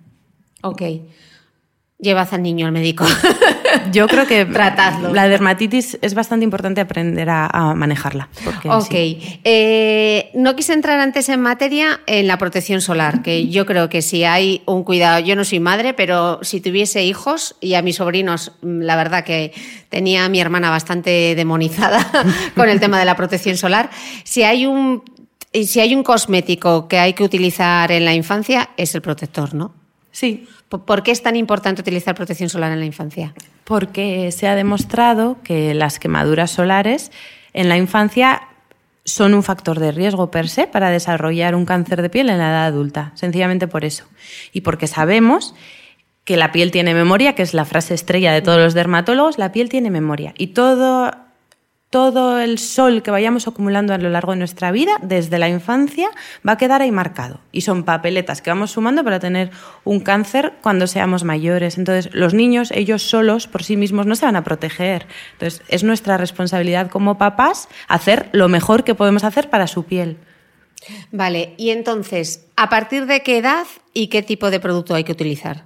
[0.62, 0.82] Ok.
[2.06, 3.04] Llevad al niño al médico.
[3.92, 8.30] Yo creo que la dermatitis es bastante importante aprender a, manejarla.
[8.70, 8.94] ok.
[9.44, 14.04] Eh, no quise entrar antes en materia en la protección solar, que yo creo que
[14.04, 17.96] si hay un cuidado, yo no soy madre, pero si tuviese hijos y a mis
[17.96, 19.52] sobrinos, mm, la verdad que
[19.90, 22.06] tenía a mi hermana bastante demonizada
[22.56, 23.90] con el tema de la protección solar,
[24.24, 25.02] si hay un
[25.54, 29.85] si hay un cosmético que hay que utilizar en la infancia es el protector, ¿no?
[30.16, 33.34] Sí, ¿Por qué es tan importante utilizar protección solar en la infancia?
[33.66, 37.12] Porque se ha demostrado que las quemaduras solares
[37.54, 38.48] en la infancia
[39.04, 42.50] son un factor de riesgo per se para desarrollar un cáncer de piel en la
[42.50, 44.06] edad adulta, sencillamente por eso.
[44.54, 45.54] Y porque sabemos
[46.24, 49.52] que la piel tiene memoria, que es la frase estrella de todos los dermatólogos, la
[49.52, 50.34] piel tiene memoria.
[50.38, 51.12] Y todo
[51.96, 56.10] todo el sol que vayamos acumulando a lo largo de nuestra vida, desde la infancia,
[56.46, 57.40] va a quedar ahí marcado.
[57.54, 59.52] Y son papeletas que vamos sumando para tener
[59.86, 61.78] un cáncer cuando seamos mayores.
[61.78, 65.08] Entonces, los niños, ellos solos, por sí mismos, no se van a proteger.
[65.32, 70.18] Entonces, es nuestra responsabilidad como papás hacer lo mejor que podemos hacer para su piel.
[71.14, 75.14] Vale, y entonces, ¿a partir de qué edad y qué tipo de producto hay que
[75.14, 75.64] utilizar?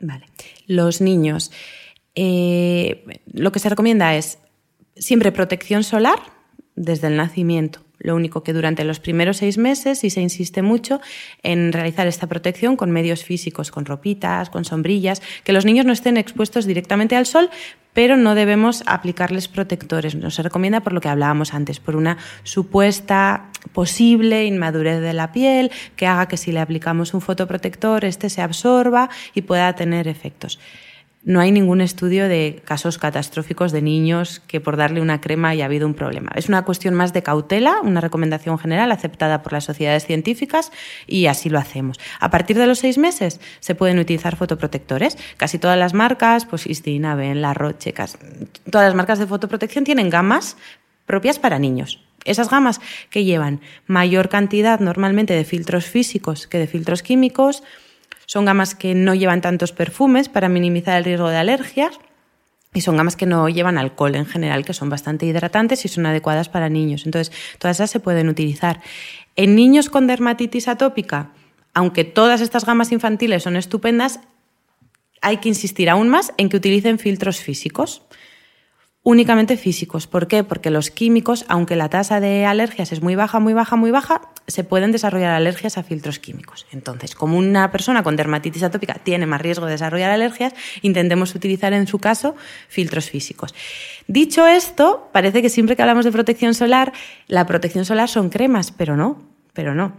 [0.00, 0.24] Vale,
[0.66, 1.52] los niños.
[2.14, 4.38] Eh, lo que se recomienda es
[4.96, 6.18] siempre protección solar
[6.76, 11.02] desde el nacimiento, Lo único que durante los primeros seis meses sí se insiste mucho
[11.42, 15.92] en realizar esta protección con medios físicos, con ropitas, con sombrillas, que los niños no
[15.92, 17.50] estén expuestos directamente al sol,
[17.92, 20.14] pero no debemos aplicarles protectores.
[20.14, 25.32] No se recomienda por lo que hablábamos antes, por una supuesta posible inmadurez de la
[25.32, 30.08] piel que haga que si le aplicamos un fotoprotector este se absorba y pueda tener
[30.08, 30.58] efectos.
[31.22, 35.66] No hay ningún estudio de casos catastróficos de niños que por darle una crema haya
[35.66, 36.32] habido un problema.
[36.34, 40.72] Es una cuestión más de cautela, una recomendación general aceptada por las sociedades científicas
[41.06, 42.00] y así lo hacemos.
[42.20, 45.18] A partir de los seis meses se pueden utilizar fotoprotectores.
[45.36, 48.16] Casi todas las marcas, pues Istina, Ben, La todas
[48.86, 50.56] las marcas de fotoprotección tienen gamas
[51.04, 52.02] propias para niños.
[52.24, 52.80] Esas gamas
[53.10, 57.62] que llevan mayor cantidad normalmente de filtros físicos que de filtros químicos,
[58.30, 61.98] son gamas que no llevan tantos perfumes para minimizar el riesgo de alergias
[62.72, 66.06] y son gamas que no llevan alcohol en general, que son bastante hidratantes y son
[66.06, 67.06] adecuadas para niños.
[67.06, 68.82] Entonces, todas esas se pueden utilizar.
[69.34, 71.32] En niños con dermatitis atópica,
[71.74, 74.20] aunque todas estas gamas infantiles son estupendas,
[75.22, 78.02] hay que insistir aún más en que utilicen filtros físicos
[79.02, 80.06] únicamente físicos.
[80.06, 80.44] ¿Por qué?
[80.44, 84.20] Porque los químicos, aunque la tasa de alergias es muy baja, muy baja, muy baja,
[84.46, 86.66] se pueden desarrollar alergias a filtros químicos.
[86.70, 91.72] Entonces, como una persona con dermatitis atópica tiene más riesgo de desarrollar alergias, intentemos utilizar
[91.72, 92.36] en su caso
[92.68, 93.54] filtros físicos.
[94.06, 96.92] Dicho esto, parece que siempre que hablamos de protección solar,
[97.26, 99.22] la protección solar son cremas, pero no,
[99.54, 99.96] pero no.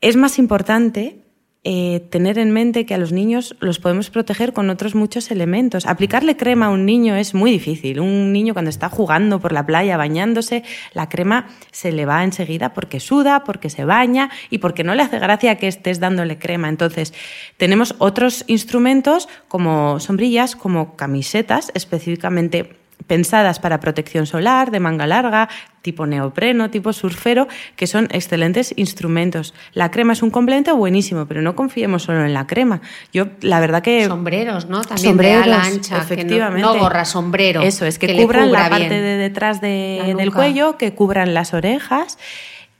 [0.00, 1.27] Es más importante
[1.64, 5.86] eh, tener en mente que a los niños los podemos proteger con otros muchos elementos.
[5.86, 8.00] Aplicarle crema a un niño es muy difícil.
[8.00, 10.62] Un niño cuando está jugando por la playa, bañándose,
[10.94, 15.02] la crema se le va enseguida porque suda, porque se baña y porque no le
[15.02, 16.68] hace gracia que estés dándole crema.
[16.68, 17.12] Entonces,
[17.56, 25.48] tenemos otros instrumentos como sombrillas, como camisetas específicamente pensadas para protección solar, de manga larga,
[25.82, 29.54] tipo neopreno, tipo surfero, que son excelentes instrumentos.
[29.72, 32.80] La crema es un complemento buenísimo, pero no confiemos solo en la crema.
[33.12, 34.06] Yo, la verdad que...
[34.06, 34.82] Sombreros, ¿no?
[34.82, 35.98] También sombreros, de ala ancha.
[35.98, 36.62] Efectivamente.
[36.62, 37.62] no, gorra, sombrero.
[37.62, 42.18] Eso, es que, cubran la parte de detrás del cuello, que cubran las orejas.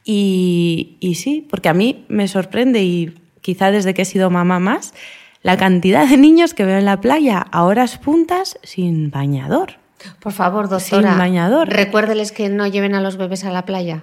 [0.04, 4.59] Y, y sí, porque a mí me sorprende y quizá desde que he sido mamá
[4.59, 4.94] más,
[5.42, 9.78] la cantidad de niños que veo en la playa a horas puntas sin bañador.
[10.20, 11.11] Por favor, doctora.
[11.11, 11.68] Sin bañador.
[11.68, 14.02] Recuérdeles que no lleven a los bebés a la playa.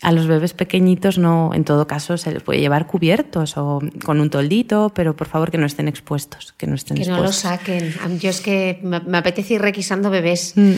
[0.00, 4.20] A los bebés pequeñitos no, en todo caso, se les puede llevar cubiertos o con
[4.20, 7.36] un toldito, pero por favor que no estén expuestos, que no estén que no los
[7.36, 7.92] saquen.
[8.20, 10.52] Yo es que me apetece ir requisando bebés.
[10.54, 10.74] Mm.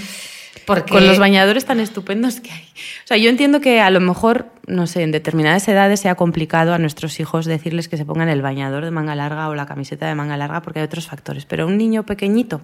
[0.67, 0.93] Porque...
[0.93, 2.63] Con los bañadores tan estupendos que hay.
[3.05, 6.73] O sea, yo entiendo que a lo mejor, no sé, en determinadas edades sea complicado
[6.73, 10.09] a nuestros hijos decirles que se pongan el bañador de manga larga o la camiseta
[10.09, 11.45] de manga larga porque hay otros factores.
[11.45, 12.63] Pero un niño pequeñito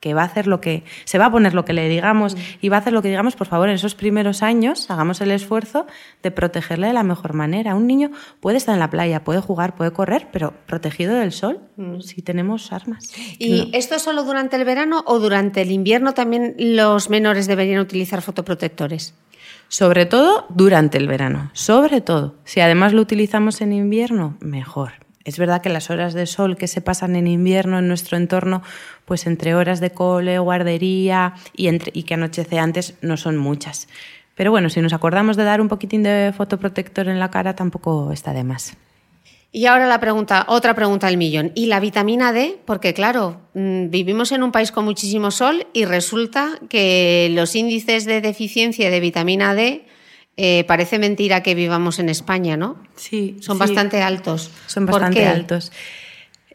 [0.00, 2.68] que va a hacer lo que, se va a poner lo que le digamos y
[2.68, 5.86] va a hacer lo que digamos, por favor, en esos primeros años hagamos el esfuerzo
[6.22, 7.74] de protegerle de la mejor manera.
[7.74, 11.60] Un niño puede estar en la playa, puede jugar, puede correr, pero protegido del sol
[11.76, 12.00] mm.
[12.00, 13.12] si tenemos armas.
[13.38, 18.22] ¿Y esto solo durante el verano o durante el invierno también los menores deberían utilizar
[18.22, 19.14] fotoprotectores?
[19.68, 22.36] Sobre todo durante el verano, sobre todo.
[22.44, 25.05] Si además lo utilizamos en invierno, mejor.
[25.26, 28.62] Es verdad que las horas de sol que se pasan en invierno en nuestro entorno,
[29.04, 33.88] pues entre horas de cole, guardería y, entre, y que anochece antes, no son muchas.
[34.36, 38.12] Pero bueno, si nos acordamos de dar un poquitín de fotoprotector en la cara, tampoco
[38.12, 38.76] está de más.
[39.50, 41.50] Y ahora la pregunta, otra pregunta al millón.
[41.56, 42.60] ¿Y la vitamina D?
[42.64, 48.04] Porque claro, mm, vivimos en un país con muchísimo sol y resulta que los índices
[48.04, 49.86] de deficiencia de vitamina D
[50.36, 52.76] eh, parece mentira que vivamos en España, ¿no?
[52.94, 53.36] Sí.
[53.40, 54.50] Son bastante altos.
[54.66, 55.72] Son bastante altos.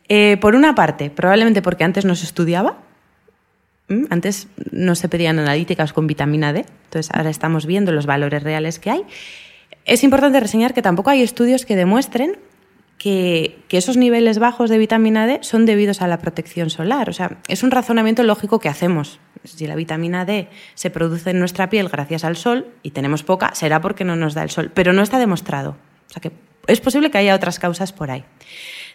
[0.07, 2.77] Eh, por una parte, probablemente porque antes no se estudiaba.
[4.09, 8.79] Antes no se pedían analíticas con vitamina D, entonces ahora estamos viendo los valores reales
[8.79, 9.03] que hay.
[9.83, 12.37] Es importante reseñar que tampoco hay estudios que demuestren
[13.01, 17.09] que, esos niveles bajos de vitamina D son debidos a la protección solar.
[17.09, 19.19] O sea, es un razonamiento lógico que hacemos.
[19.43, 23.55] Si la vitamina D se produce en nuestra piel gracias al sol y tenemos poca,
[23.55, 25.77] será porque no nos da el sol, pero no está demostrado.
[26.09, 26.31] O sea que
[26.67, 28.23] es posible que haya otras causas por ahí.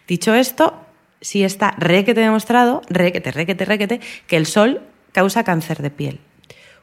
[0.07, 0.79] Dicho esto,
[1.19, 6.21] sí está requete demostrado, requete, requete, requete, que el sol causa cáncer de piel.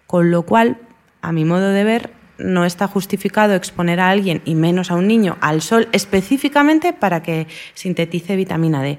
[0.07, 0.77] Con lo cual,
[1.23, 5.07] a mi modo de ver, no está justificado exponer a alguien, y menos a un
[5.07, 8.99] niño, al sol específicamente para que sintetice vitamina D.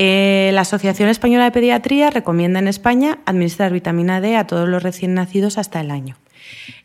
[0.00, 4.82] Eh, la Asociación Española de Pediatría recomienda en España administrar vitamina D a todos los
[4.82, 6.16] recién nacidos hasta el año.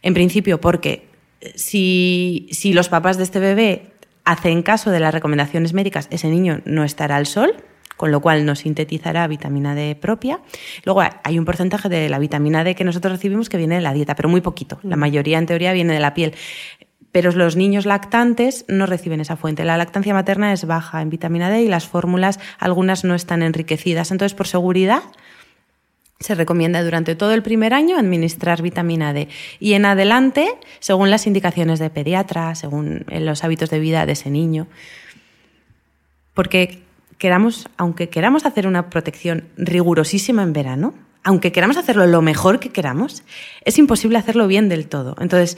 [0.02, 1.08] En principio, porque
[1.41, 3.91] eh, si, si los papás de este bebé
[4.26, 7.56] hacen caso de las recomendaciones médicas, ese niño no estará al sol,
[8.04, 10.41] con lo cual no sintetizará vitamina D propia.
[10.84, 13.93] Luego hay un porcentaje de la vitamina D que nosotros recibimos que viene de la
[13.93, 14.78] dieta, pero muy poquito.
[14.84, 16.34] La mayoría en teoría viene de la piel
[17.14, 19.64] pero los niños lactantes no reciben esa fuente.
[19.64, 24.12] La lactancia materna es baja en vitamina D y las fórmulas, algunas no están enriquecidas.
[24.12, 25.04] Entonces, por seguridad,
[26.20, 29.30] se recomienda durante todo el primer año administrar vitamina D
[29.62, 34.30] y en adelante, según las indicaciones de pediatra, según los hábitos de vida de ese
[34.30, 34.68] niño.
[36.34, 36.84] Porque
[37.24, 40.93] queramos, aunque queramos hacer una protección rigurosísima en verano,
[41.24, 43.24] aunque queramos hacerlo lo mejor que queramos,
[43.63, 45.15] es imposible hacerlo bien del todo.
[45.21, 45.57] Entonces,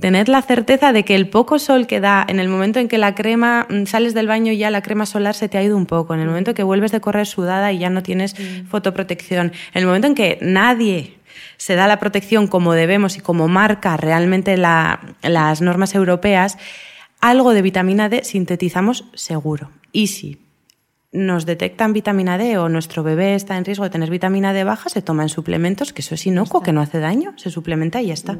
[0.00, 2.98] Tener la certeza de que el poco sol que da en el momento en que
[2.98, 5.76] la crema mm, sales del baño y ya la crema solar se te ha ido
[5.76, 8.36] un poco, en el momento en que vuelves de correr sudada y ya no tienes
[8.70, 11.18] fotoprotección, en el momento en que nadie
[11.56, 16.58] se da la protección como debemos y como marca realmente las normas europeas,
[17.20, 19.72] algo de vitamina D sintetizamos seguro.
[19.90, 20.47] Y sí
[21.10, 24.90] nos detectan vitamina D o nuestro bebé está en riesgo de tener vitamina D baja,
[24.90, 28.14] se toman suplementos, que eso es inocuo, que no hace daño, se suplementa y ya
[28.14, 28.36] está.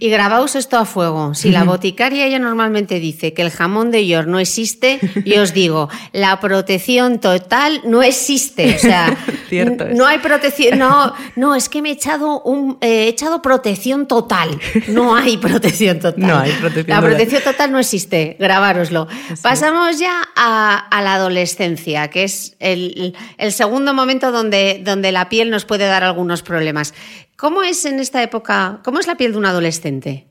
[0.00, 1.34] Y grabaos esto a fuego.
[1.34, 5.54] Si la boticaria ella normalmente dice que el jamón de York no existe, yo os
[5.54, 8.74] digo, la protección total no existe.
[8.74, 9.16] O sea,
[9.94, 14.58] no hay protección, no, no, es que me he echado un he echado protección total.
[14.88, 16.26] No hay protección total.
[16.26, 19.06] No hay protección La protección total no existe, grabároslo.
[19.40, 23.14] Pasamos ya a la adolescencia que es el,
[23.50, 26.94] segundo momento donde, donde la piel nos puede dar algunos problemas.
[27.36, 30.28] ¿Cómo es en esta época, cómo es la piel de un adolescente?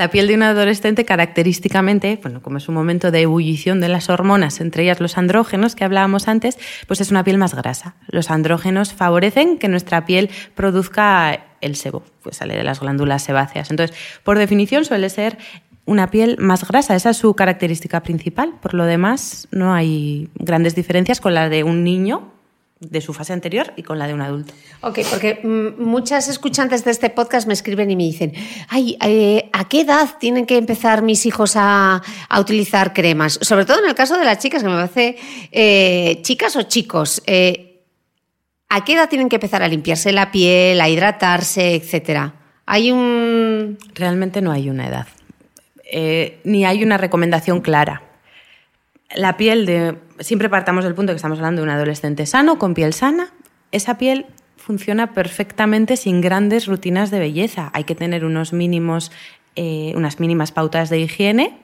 [0.00, 4.08] La piel de un adolescente característicamente, bueno, como es un momento de ebullición de las
[4.08, 7.96] hormonas, entre ellas los andrógenos que hablábamos antes, pues es una piel más grasa.
[8.06, 13.70] Los andrógenos favorecen que nuestra piel produzca el sebo, pues sale de las glándulas sebáceas.
[13.70, 13.94] Entonces,
[14.24, 15.36] por definición suele ser
[15.90, 16.94] una piel más grasa.
[16.94, 18.54] Esa es su característica principal.
[18.62, 22.32] Por lo demás, no hay grandes diferencias con la de un niño
[22.78, 24.54] de su fase anterior y con la de un adulto.
[24.82, 28.32] Ok, porque mm, muchas escuchantes de este podcast me escriben y me dicen,
[28.68, 32.00] ay, eh, ¿a qué edad tienen que empezar mis hijos a,
[32.38, 33.40] utilizar cremas?
[33.42, 35.16] Sobre todo en el caso de las chicas, que me parece,
[35.50, 37.82] eh, chicas o chicos, eh,
[38.68, 42.36] ¿a qué edad tienen que empezar a limpiarse la piel, a hidratarse, etcétera?
[42.64, 43.76] Hay un...
[43.94, 45.08] Realmente no hay una edad.
[45.90, 48.02] Eh, ni hay una recomendación clara.
[49.14, 49.98] La piel de.
[50.20, 53.32] Siempre partamos del punto que estamos hablando de un adolescente sano, con piel sana.
[53.72, 54.26] Esa piel
[54.56, 57.70] funciona perfectamente sin grandes rutinas de belleza.
[57.74, 59.10] Hay que tener unos mínimos,
[59.56, 61.58] eh, unas mínimas pautas de higiene,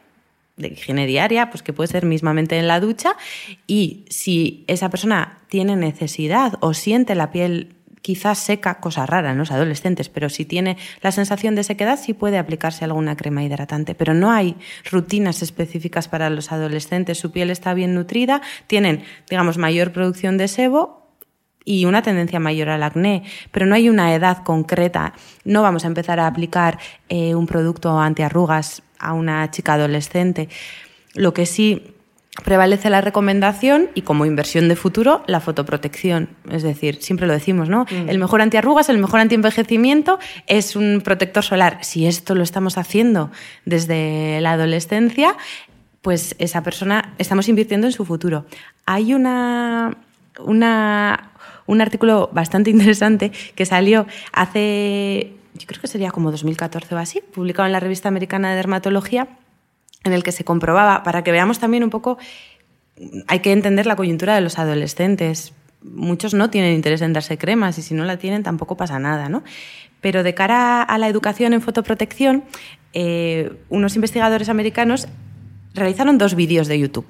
[0.56, 3.16] de higiene diaria, pues que puede ser mismamente en la ducha.
[3.66, 9.38] Y si esa persona tiene necesidad o siente la piel quizás seca, cosa rara en
[9.38, 13.94] los adolescentes, pero si tiene la sensación de sequedad, sí puede aplicarse alguna crema hidratante.
[13.94, 14.56] Pero no hay
[14.90, 17.18] rutinas específicas para los adolescentes.
[17.18, 21.06] Su piel está bien nutrida, tienen, digamos, mayor producción de sebo
[21.64, 25.12] y una tendencia mayor al acné, pero no hay una edad concreta.
[25.44, 26.78] No vamos a empezar a aplicar
[27.08, 30.48] eh, un producto antiarrugas a una chica adolescente.
[31.14, 31.95] Lo que sí
[32.44, 36.28] prevalece la recomendación y como inversión de futuro la fotoprotección.
[36.50, 37.84] Es decir, siempre lo decimos, ¿no?
[37.84, 38.08] Mm.
[38.08, 41.78] El mejor antiarrugas, el mejor antienvejecimiento es un protector solar.
[41.82, 43.30] Si esto lo estamos haciendo
[43.64, 45.36] desde la adolescencia,
[46.02, 48.46] pues esa persona estamos invirtiendo en su futuro.
[48.84, 49.96] Hay una,
[50.38, 51.30] una
[51.66, 57.20] un artículo bastante interesante que salió hace, yo creo que sería como 2014 o así,
[57.20, 59.28] publicado en la revista americana de dermatología
[60.04, 62.18] en el que se comprobaba, para que veamos también un poco,
[63.26, 65.52] hay que entender la coyuntura de los adolescentes.
[65.82, 69.28] Muchos no tienen interés en darse cremas y si no la tienen tampoco pasa nada,
[69.28, 69.42] ¿no?
[70.00, 72.44] Pero de cara a la educación en fotoprotección,
[72.92, 75.08] eh, unos investigadores americanos
[75.74, 77.06] realizaron dos vídeos de YouTube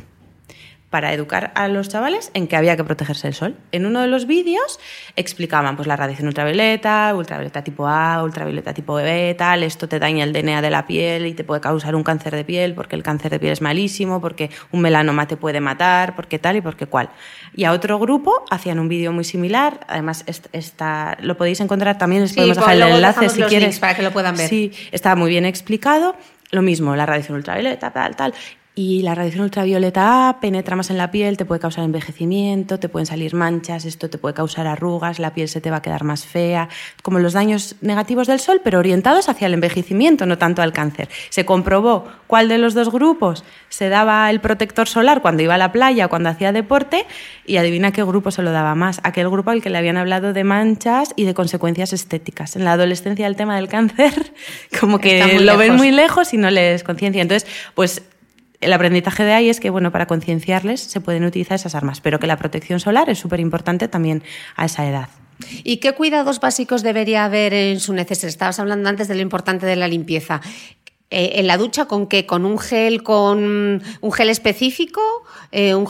[0.91, 3.57] para educar a los chavales en que había que protegerse del sol.
[3.73, 4.79] En uno de los vídeos
[5.17, 10.25] explicaban pues, la radiación ultravioleta, ultravioleta tipo A, ultravioleta tipo B, tal, esto te daña
[10.25, 13.03] el DNA de la piel y te puede causar un cáncer de piel porque el
[13.03, 16.87] cáncer de piel es malísimo, porque un melanoma te puede matar, porque tal y porque
[16.87, 17.11] cual.
[17.55, 22.23] Y a otro grupo hacían un vídeo muy similar, además está, lo podéis encontrar también,
[22.23, 23.79] les podemos dejar el enlace si quieres.
[23.81, 24.49] Para que lo puedan ver.
[24.49, 26.15] Sí, está muy bien explicado.
[26.53, 28.33] Lo mismo, la radiación ultravioleta, tal, tal.
[28.79, 32.91] Y la radiación ultravioleta A penetra más en la piel, te puede causar envejecimiento, te
[32.91, 36.05] pueden salir manchas, esto te puede causar arrugas, la piel se te va a quedar
[36.05, 36.69] más fea,
[37.03, 41.09] como los daños negativos del sol, pero orientados hacia el envejecimiento, no tanto al cáncer.
[41.31, 45.59] Se comprobó cuál de los dos grupos se daba el protector solar cuando iba a
[45.59, 47.07] la playa o cuando hacía deporte
[47.47, 50.35] y adivina qué grupo se lo daba más, aquel grupo al que le habían hablado
[50.35, 52.57] de manchas y de consecuencias estéticas.
[52.57, 54.35] En la adolescencia el tema del cáncer
[54.79, 57.23] como que lo ven muy lejos y no les conciencia.
[57.23, 58.03] Entonces, pues
[58.61, 62.19] el aprendizaje de ahí es que, bueno, para concienciarles se pueden utilizar esas armas, pero
[62.19, 64.23] que la protección solar es súper importante también
[64.57, 65.09] a esa edad.
[65.65, 68.29] ¿Y qué cuidados básicos debería haber en su necesidad?
[68.29, 70.41] Estabas hablando antes de lo importante de la limpieza.
[71.11, 72.27] Eh, ¿En la ducha con qué?
[72.27, 75.01] ¿Con un gel, con un gel específico?
[75.53, 75.87] Eh, un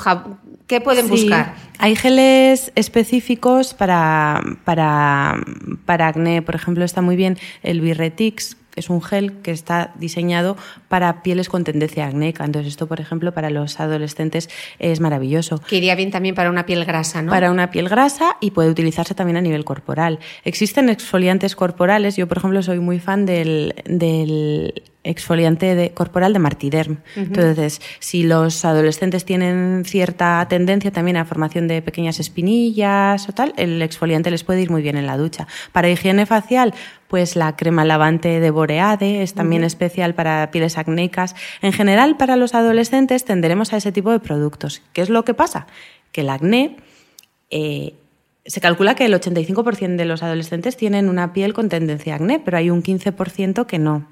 [0.67, 1.55] ¿Qué pueden buscar?
[1.79, 5.41] Hay geles específicos para, para,
[5.85, 6.43] para acné.
[6.43, 10.57] Por ejemplo, está muy bien el Birretix, es un gel que está diseñado
[10.89, 12.45] para pieles con tendencia acnéica.
[12.45, 14.49] Entonces, esto, por ejemplo, para los adolescentes
[14.79, 15.59] es maravilloso.
[15.59, 17.31] Que iría bien también para una piel grasa, ¿no?
[17.31, 20.19] Para una piel grasa y puede utilizarse también a nivel corporal.
[20.45, 22.17] Existen exfoliantes corporales.
[22.17, 26.99] Yo, por ejemplo, soy muy fan del, del exfoliante de, corporal de Martiderm.
[27.15, 33.55] Entonces, si los adolescentes tienen cierta tendencia también a formación de pequeñas espinillas o tal,
[33.57, 35.47] el exfoliante les puede ir muy bien en la ducha.
[35.73, 36.75] Para higiene facial,
[37.09, 41.37] pues la crema lavante de Boreade es también especial para pieles acnéicas.
[41.63, 44.83] En general, para los adolescentes tenderemos a ese tipo de productos.
[44.93, 45.67] ¿Qué es lo que pasa?
[46.13, 46.77] Que el acné...
[47.51, 47.95] Eh,
[48.45, 52.39] se calcula que el 85% de los adolescentes tienen una piel con tendencia a acné,
[52.39, 54.07] pero hay un 15% que no.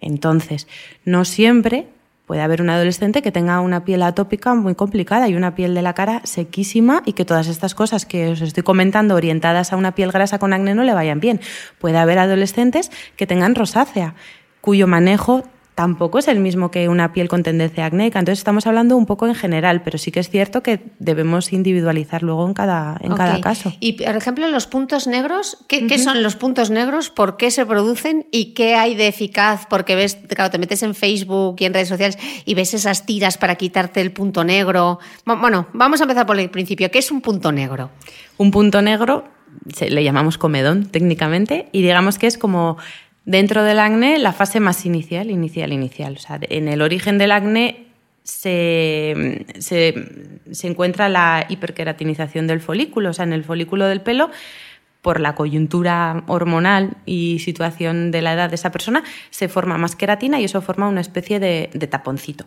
[0.00, 0.66] Entonces,
[1.04, 1.88] no siempre
[2.26, 5.80] puede haber un adolescente que tenga una piel atópica muy complicada y una piel de
[5.80, 9.94] la cara sequísima y que todas estas cosas que os estoy comentando orientadas a una
[9.94, 11.40] piel grasa con acné no le vayan bien.
[11.78, 14.14] Puede haber adolescentes que tengan rosácea,
[14.60, 15.44] cuyo manejo
[15.78, 18.18] tampoco es el mismo que una piel con tendencia acnéica.
[18.18, 22.24] Entonces estamos hablando un poco en general, pero sí que es cierto que debemos individualizar
[22.24, 23.72] luego en cada, en cada caso.
[23.78, 27.10] Y, por ejemplo, los puntos negros, ¿qué, son los puntos negros?
[27.10, 28.26] ¿Por qué se producen?
[28.32, 29.66] ¿Y qué hay de eficaz?
[29.70, 33.38] Porque ves, claro, te metes en Facebook y en redes sociales y ves esas tiras
[33.38, 34.98] para quitarte el punto negro.
[35.24, 36.90] Bueno, vamos a empezar por el principio.
[36.90, 37.90] ¿Qué es un punto negro?
[38.36, 39.26] Un punto negro
[39.72, 42.78] se, le llamamos comedón técnicamente y digamos que es como
[43.28, 46.14] Dentro del acné, la fase más inicial, inicial, inicial.
[46.16, 47.84] O sea, en el origen del acné
[48.22, 53.10] se, se, encuentra la hiperqueratinización del folículo.
[53.10, 54.30] O sea, en el folículo del pelo,
[55.02, 59.94] por la coyuntura hormonal y situación de la edad de esa persona, se forma más
[59.94, 62.46] queratina y eso forma una especie de, taponcito.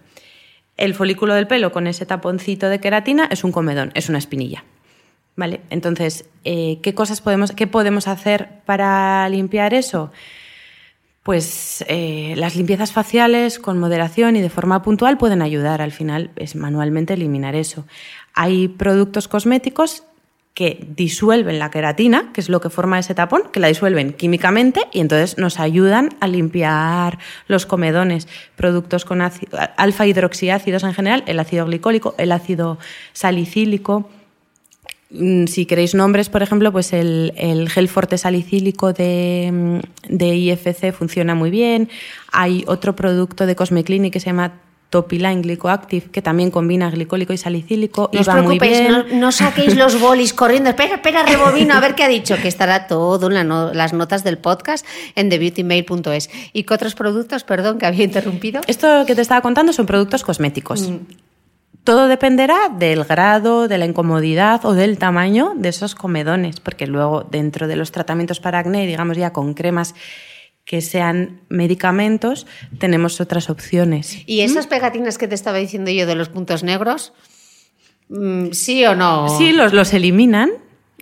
[0.77, 4.63] El folículo del pelo con ese taponcito de queratina es un comedón, es una espinilla.
[5.35, 5.61] ¿Vale?
[5.69, 10.11] Entonces, eh, ¿qué cosas podemos, qué podemos hacer para limpiar eso?
[11.23, 15.81] Pues eh, las limpiezas faciales con moderación y de forma puntual pueden ayudar.
[15.81, 17.85] Al final es manualmente eliminar eso.
[18.33, 20.03] Hay productos cosméticos
[20.53, 24.81] que disuelven la queratina, que es lo que forma ese tapón, que la disuelven químicamente
[24.91, 28.27] y entonces nos ayudan a limpiar los comedones.
[28.55, 32.79] Productos con alfa hidroxiácidos en general, el ácido glicólico, el ácido
[33.13, 34.09] salicílico
[35.47, 37.33] si queréis nombres, por ejemplo, pues el,
[37.69, 41.89] gel forte salicílico de, mm, de, IFC funciona muy bien.
[42.31, 44.53] Hay otro producto de Cosmeclinic que se llama
[44.91, 49.19] Topiline Glycoactive, que también combina glicólico y salicílico no y va muy bien.
[49.19, 50.69] No, saquéis los bolis corriendo.
[50.69, 54.37] Espera, espera, rebobino, a ver qué ha dicho, que estará todo en las notas del
[54.37, 54.85] podcast
[55.15, 56.29] en thebeautymail.es.
[56.51, 58.61] ¿Y qué otros productos, perdón, que había interrumpido?
[58.67, 60.89] Esto que te estaba contando son productos cosméticos.
[60.89, 60.97] Mm.
[61.83, 67.23] Todo dependerá del grado, de la incomodidad o del tamaño de esos comedones, porque luego
[67.23, 69.95] dentro de los tratamientos para acné, digamos ya con cremas
[70.63, 72.45] que sean medicamentos,
[72.77, 74.19] tenemos otras opciones.
[74.27, 77.13] ¿Y esas pegatinas que te estaba diciendo yo de los puntos negros?
[78.09, 79.27] Mm, ¿Sí o no?
[79.37, 80.51] Sí, los, los eliminan.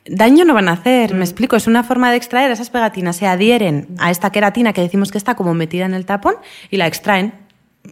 [0.05, 1.23] Daño no van a hacer, me mm.
[1.23, 5.11] explico, es una forma de extraer esas pegatinas, se adhieren a esta queratina que decimos
[5.11, 6.35] que está como metida en el tapón
[6.71, 7.33] y la extraen,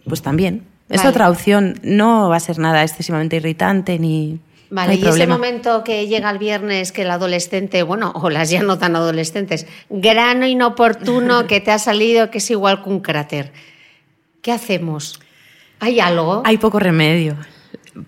[0.08, 0.77] pues también.
[0.88, 4.40] Es otra opción, no va a ser nada excesivamente irritante ni...
[4.70, 8.62] Vale, y ese momento que llega el viernes que el adolescente, bueno, o las ya
[8.62, 13.52] no tan adolescentes, grano inoportuno que te ha salido que es igual que un cráter.
[14.42, 15.20] ¿Qué hacemos?
[15.80, 16.42] ¿Hay algo?
[16.44, 17.36] Hay poco remedio.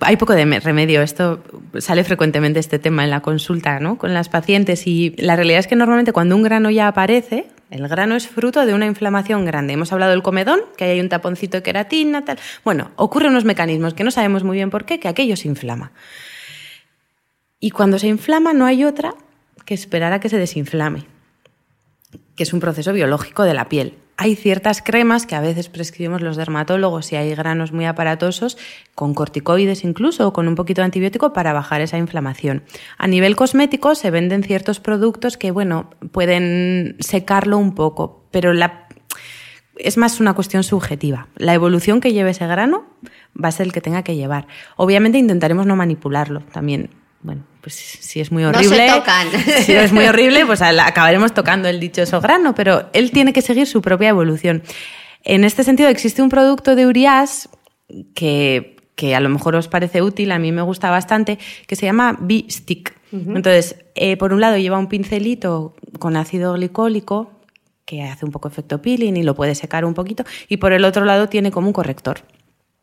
[0.01, 1.03] Hay poco de remedio.
[1.03, 1.43] Esto
[1.79, 3.99] sale frecuentemente este tema en la consulta, ¿no?
[3.99, 7.87] Con las pacientes y la realidad es que normalmente cuando un grano ya aparece, el
[7.89, 9.73] grano es fruto de una inflamación grande.
[9.73, 12.39] Hemos hablado del comedón, que hay un taponcito de queratina, tal.
[12.65, 15.93] Bueno, ocurren unos mecanismos que no sabemos muy bien por qué, que aquello se inflama.
[17.59, 19.15] Y cuando se inflama no hay otra
[19.65, 21.05] que esperar a que se desinflame,
[22.35, 26.21] que es un proceso biológico de la piel hay ciertas cremas que a veces prescribimos
[26.21, 28.59] los dermatólogos si hay granos muy aparatosos,
[28.95, 32.63] con corticoides incluso o con un poquito de antibiótico para bajar esa inflamación.
[32.99, 38.53] A nivel cosmético se venden ciertos productos que, bueno, pueden secarlo un poco, pero
[39.77, 41.29] es más una cuestión subjetiva.
[41.37, 42.85] La evolución que lleve ese grano
[43.43, 44.49] va a ser el que tenga que llevar.
[44.77, 46.91] Obviamente intentaremos no manipularlo también
[47.23, 48.87] bueno, pues si es muy horrible.
[48.87, 49.29] No se tocan.
[49.65, 53.67] Si es muy horrible, pues acabaremos tocando el dichoso grano, pero él tiene que seguir
[53.67, 54.63] su propia evolución.
[55.23, 57.51] En este sentido, existe un producto de Urias
[58.15, 61.87] que, que a lo mejor os parece útil, a mí me gusta bastante, que se
[61.87, 62.99] llama B-Stick.
[63.13, 67.33] Entonces, eh, por un lado lleva un pincelito con ácido glicólico
[67.85, 70.85] que hace un poco efecto peeling y lo puede secar un poquito, y por el
[70.85, 72.21] otro lado tiene como un corrector.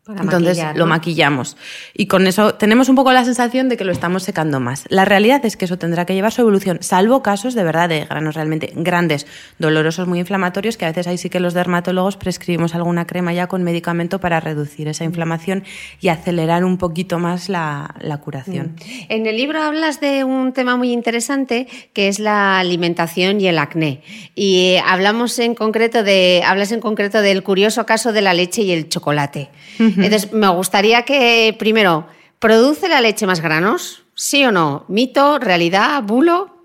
[0.09, 1.57] Entonces lo maquillamos.
[1.93, 4.85] Y con eso tenemos un poco la sensación de que lo estamos secando más.
[4.89, 8.05] La realidad es que eso tendrá que llevar su evolución, salvo casos de verdad de
[8.05, 9.27] granos realmente grandes,
[9.59, 13.47] dolorosos, muy inflamatorios, que a veces ahí sí que los dermatólogos prescribimos alguna crema ya
[13.47, 15.63] con medicamento para reducir esa inflamación
[15.99, 17.93] y acelerar un poquito más la,
[18.23, 18.75] curación.
[18.75, 18.91] Mm.
[19.09, 23.59] En el libro hablas de un tema muy interesante que es la alimentación y el
[23.59, 24.01] acné.
[24.35, 28.61] Y eh, hablamos en concreto de, hablas en concreto del curioso caso de la leche
[28.63, 29.49] y el chocolate.
[29.97, 32.07] Entonces, me gustaría que, primero,
[32.39, 34.03] ¿produce la leche más granos?
[34.15, 34.85] ¿Sí o no?
[34.87, 36.55] ¿Mito, realidad, bulo?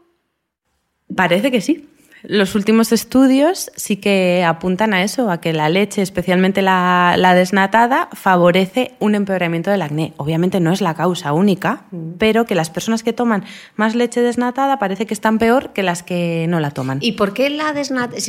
[1.14, 1.88] Parece que sí.
[2.22, 8.08] Los últimos estudios sí que apuntan a eso, a que la leche, especialmente la, desnatada,
[8.12, 10.14] favorece un empeoramiento del acné.
[10.16, 12.12] Obviamente no es la causa única, mm.
[12.18, 13.44] pero que las personas que toman
[13.76, 16.98] más leche desnatada parece que están peor que las que no la toman.
[17.00, 18.20] ¿Y por qué la desnatada?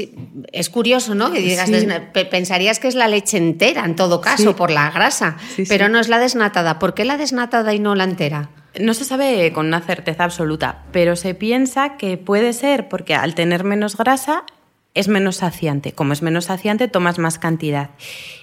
[0.52, 1.32] Es curioso, ¿no?
[1.32, 1.70] Que digas,
[2.32, 5.38] pensarías que es la leche entera, en todo caso, por la grasa,
[5.68, 6.80] pero no es la desnatada.
[6.80, 8.50] ¿Por qué la desnatada y no la entera?
[8.80, 13.36] No se sabe con una certeza absoluta, pero se piensa que puede ser porque al
[13.36, 14.46] tener menos grasa
[14.94, 15.94] es menos saciante.
[15.94, 17.92] Como es menos saciante, tomas más cantidad.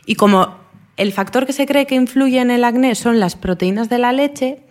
[0.07, 0.57] Y como
[0.97, 4.13] el factor que se cree que influye en el acné son las proteínas de la
[4.13, 4.63] leche,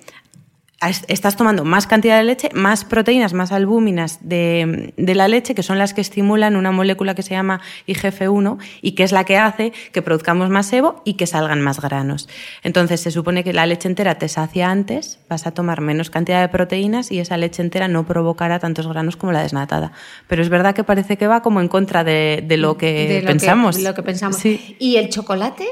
[0.81, 5.77] estás tomando más cantidad de leche, más proteínas, más albúminas de, la leche, que son
[5.77, 9.73] las que estimulan una molécula que se llama IGF-1 y que es la que hace
[9.91, 12.29] que produzcamos más sebo y que salgan más granos.
[12.63, 16.41] Entonces se supone que la leche entera te sacia antes, vas a tomar menos cantidad
[16.41, 19.91] de proteínas y esa leche entera no provocará tantos granos como la desnatada.
[20.27, 23.79] Pero es verdad que parece que va como en contra de, lo que pensamos.
[23.79, 24.45] lo que pensamos.
[24.45, 25.65] ¿Y el chocolate?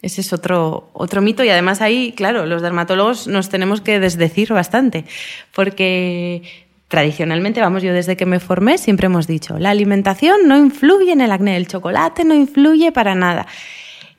[0.00, 4.52] Ese es otro, otro mito y además ahí, claro, los dermatólogos nos tenemos que desdecir
[4.52, 5.04] bastante,
[5.52, 6.42] porque
[6.86, 11.20] tradicionalmente, vamos, yo desde que me formé siempre hemos dicho, la alimentación no influye en
[11.20, 13.46] el acné, el chocolate no influye para nada.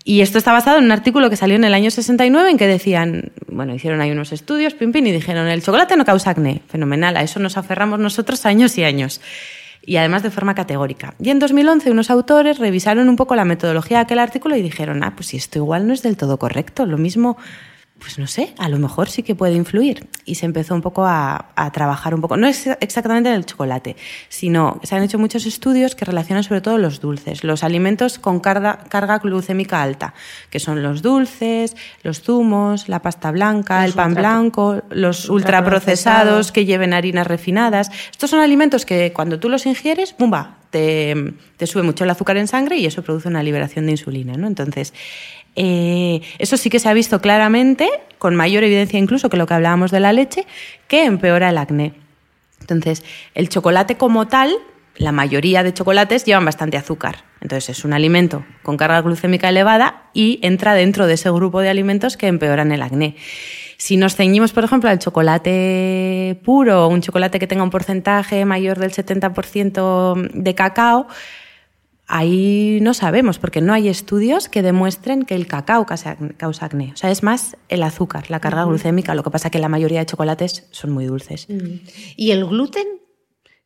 [0.04, 2.68] Y esto está basado en un artículo que salió en el año 69 en que
[2.68, 6.62] decían, bueno, hicieron ahí unos estudios, pim, pim, y dijeron, el chocolate no causa acné.
[6.68, 9.22] Fenomenal, a eso nos aferramos nosotros años y años
[9.82, 11.14] y además de forma categórica.
[11.20, 15.04] Y en 2011 unos autores revisaron un poco la metodología de aquel artículo y dijeron,
[15.04, 17.38] ah, pues si esto igual no es del todo correcto, lo mismo
[18.00, 20.08] pues no sé, a lo mejor sí que puede influir.
[20.26, 23.96] Y se empezó un poco a, trabajar un poco, no es exactamente en el chocolate,
[24.30, 28.40] sino se han hecho muchos estudios que relacionan sobre todo los dulces, los alimentos con
[28.40, 30.14] carga, carga glucémica alta,
[30.50, 36.66] que son los dulces, los zumos, la pasta blanca, el pan blanco, los ultraprocesados que
[36.66, 37.92] lleven harinas refinadas.
[38.12, 40.56] Estos son alimentos que cuando tú los ingieres, ¡bumba!
[40.70, 44.34] Te, te sube mucho el azúcar en sangre y eso produce una liberación de insulina.
[44.34, 44.46] ¿no?
[44.46, 44.94] Entonces,
[45.62, 49.56] eh, eso sí que se ha visto claramente, con mayor evidencia incluso que lo que
[49.56, 50.48] hablábamos de la leche,
[50.88, 51.92] que empeora el acné.
[52.62, 53.04] Entonces,
[53.36, 54.56] el chocolate como tal,
[54.96, 57.26] la mayoría de chocolates llevan bastante azúcar.
[57.42, 61.68] Entonces, es un alimento con carga glucémica elevada y entra dentro de ese grupo de
[61.68, 63.18] alimentos que empeoran el acné.
[63.78, 68.80] Si nos ceñimos, por ejemplo, al chocolate puro, un chocolate que tenga un porcentaje mayor
[68.80, 71.08] del 70% de cacao,
[72.12, 76.92] Ahí no sabemos, porque no hay estudios que demuestren que el cacao causa acné.
[76.92, 79.14] O sea, es más el azúcar, la carga glucémica.
[79.14, 81.48] Lo que pasa es que la mayoría de chocolates son muy dulces.
[82.18, 82.88] ¿Y el gluten?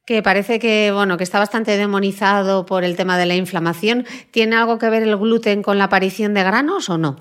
[0.06, 4.06] Que parece que, bueno, que está bastante demonizado por el tema de la inflamación.
[4.32, 7.16] ¿Tiene algo que ver el gluten con la aparición de granos o no?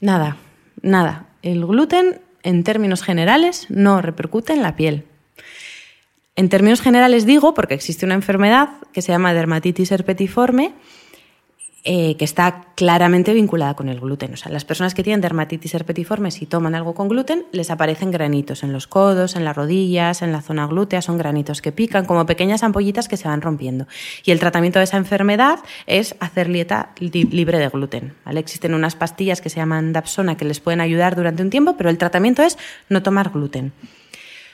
[0.00, 0.36] Nada,
[0.80, 1.26] nada.
[1.42, 5.06] El gluten, en términos generales, no repercute en la piel.
[6.38, 10.72] En términos generales digo, porque existe una enfermedad que se llama dermatitis herpetiforme,
[11.82, 14.34] eh, que está claramente vinculada con el gluten.
[14.34, 18.12] O sea, las personas que tienen dermatitis herpetiforme, si toman algo con gluten, les aparecen
[18.12, 22.04] granitos en los codos, en las rodillas, en la zona glútea, son granitos que pican,
[22.04, 23.88] como pequeñas ampollitas que se van rompiendo.
[24.24, 28.14] Y el tratamiento de esa enfermedad es hacer dieta libre de gluten.
[28.24, 28.38] ¿vale?
[28.38, 31.90] Existen unas pastillas que se llaman Dapsona que les pueden ayudar durante un tiempo, pero
[31.90, 32.58] el tratamiento es
[32.88, 33.72] no tomar gluten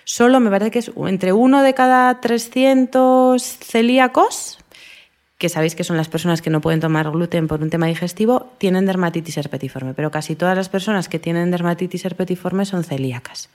[0.05, 4.59] solo me parece que es entre uno de cada 300 celíacos,
[5.38, 8.52] que sabéis que son las personas que no pueden tomar gluten por un tema digestivo,
[8.59, 13.50] tienen dermatitis herpetiforme, pero casi todas las personas que tienen dermatitis herpetiforme son celíacas.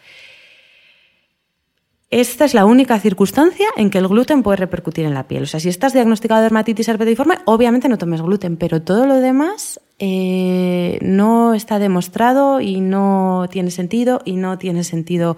[2.12, 5.43] Esta es la única circunstancia en que el gluten puede repercutir en la piel.
[5.43, 9.16] O sea, si estás diagnosticado de dermatitis herpetiforme, obviamente no tomes gluten, pero todo lo
[9.18, 15.38] demás eh, no está demostrado y no tiene sentido y no tiene sentido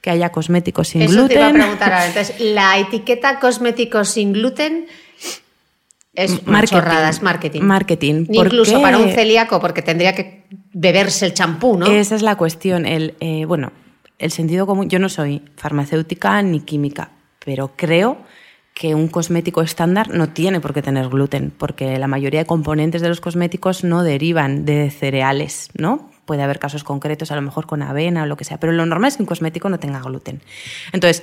[0.00, 1.18] que haya cosméticos sin gluten.
[1.18, 2.06] Eso te iba a preguntar ahora.
[2.06, 4.86] Entonces, la etiqueta cosméticos sin gluten
[6.14, 6.78] es marketing,
[7.08, 7.60] es marketing.
[7.62, 8.26] Marketing.
[8.28, 11.86] Incluso para un celíaco, porque tendría que beberse el champú, ¿no?
[11.86, 12.86] Esa es la cuestión.
[12.86, 13.72] El, eh, bueno,
[14.18, 14.88] el sentido común.
[14.88, 17.12] Yo no soy farmacéutica ni química,
[17.44, 18.18] pero creo
[18.74, 23.02] que un cosmético estándar no tiene por qué tener gluten, porque la mayoría de componentes
[23.02, 26.10] de los cosméticos no derivan de cereales, ¿no?
[26.28, 28.84] Puede haber casos concretos, a lo mejor con avena o lo que sea, pero lo
[28.84, 30.42] normal es que un cosmético no tenga gluten.
[30.92, 31.22] Entonces,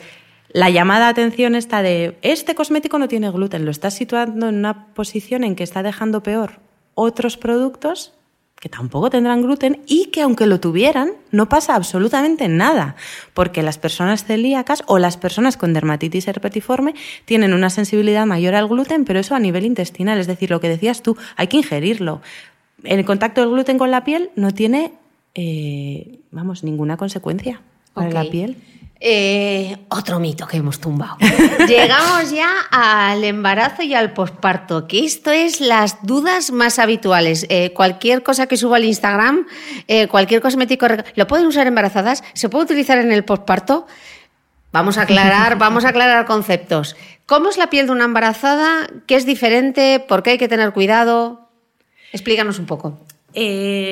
[0.50, 4.88] la llamada atención está de, este cosmético no tiene gluten, lo estás situando en una
[4.96, 6.60] posición en que está dejando peor
[6.96, 8.14] otros productos
[8.60, 12.96] que tampoco tendrán gluten y que aunque lo tuvieran, no pasa absolutamente nada,
[13.36, 16.96] porque las personas celíacas o las personas con dermatitis herpetiforme
[17.26, 20.70] tienen una sensibilidad mayor al gluten, pero eso a nivel intestinal, es decir, lo que
[20.70, 22.22] decías tú, hay que ingerirlo.
[22.86, 24.94] El contacto del gluten con la piel no tiene,
[25.34, 27.62] eh, vamos, ninguna consecuencia
[27.94, 28.58] para la piel.
[29.00, 31.18] Eh, otro mito que hemos tumbado.
[31.68, 37.46] Llegamos ya al embarazo y al posparto, que esto es las dudas más habituales.
[37.50, 39.46] Eh, cualquier cosa que suba al Instagram,
[39.88, 42.24] eh, cualquier cosmético, ¿lo pueden usar embarazadas?
[42.34, 43.86] ¿Se puede utilizar en el posparto?
[44.72, 46.96] Vamos a aclarar, vamos a aclarar conceptos.
[47.26, 48.88] ¿Cómo es la piel de una embarazada?
[49.08, 50.00] ¿Qué es diferente?
[50.00, 51.45] ¿Por qué hay que tener cuidado?
[52.12, 53.00] Explícanos un poco.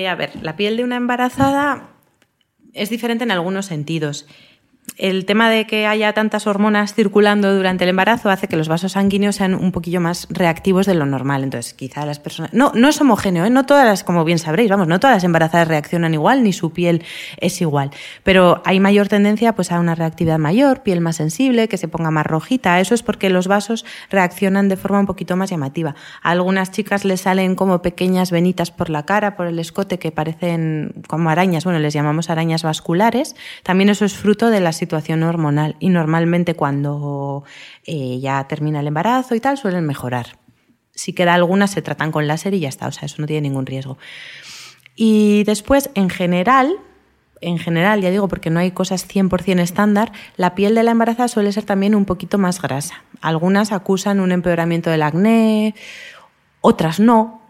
[0.08, 1.90] a ver, la piel de una embarazada
[2.74, 4.26] es diferente en algunos sentidos
[4.98, 8.94] el tema de que haya tantas hormonas circulando durante el embarazo hace que los vasos
[8.94, 11.44] sanguíneos sean un poquillo más reactivos de lo normal.
[11.44, 12.54] Entonces, quizá las personas.
[12.54, 13.50] No, no es homogéneo, ¿eh?
[13.50, 16.72] no todas las, como bien sabréis, vamos, no todas las embarazadas reaccionan igual, ni su
[16.72, 17.04] piel
[17.38, 17.92] es igual.
[18.24, 22.12] Pero hay mayor tendencia pues, a una reactividad mayor, piel más sensible, que se ponga
[22.12, 22.80] más rojita.
[22.80, 25.96] Eso es porque los vasos reaccionan de forma un poquito más llamativa.
[26.22, 30.12] A algunas chicas les salen como pequeñas venitas por la cara, por el escote, que
[30.12, 31.64] parecen como arañas.
[31.64, 33.36] Bueno, les llamamos arañas vasculares.
[33.64, 37.44] También eso es fruto de la situación hormonal y normalmente cuando
[37.86, 40.38] eh, ya termina el embarazo y tal suelen mejorar.
[40.94, 43.48] Si queda alguna se tratan con láser y ya está, o sea, eso no tiene
[43.48, 43.98] ningún riesgo.
[44.96, 46.78] Y después, en general,
[47.42, 51.28] en general, ya digo, porque no hay cosas 100% estándar, la piel de la embarazada
[51.30, 53.04] suele ser también un poquito más grasa.
[53.22, 55.76] Algunas acusan un empeoramiento del acné,
[56.62, 57.42] otras no,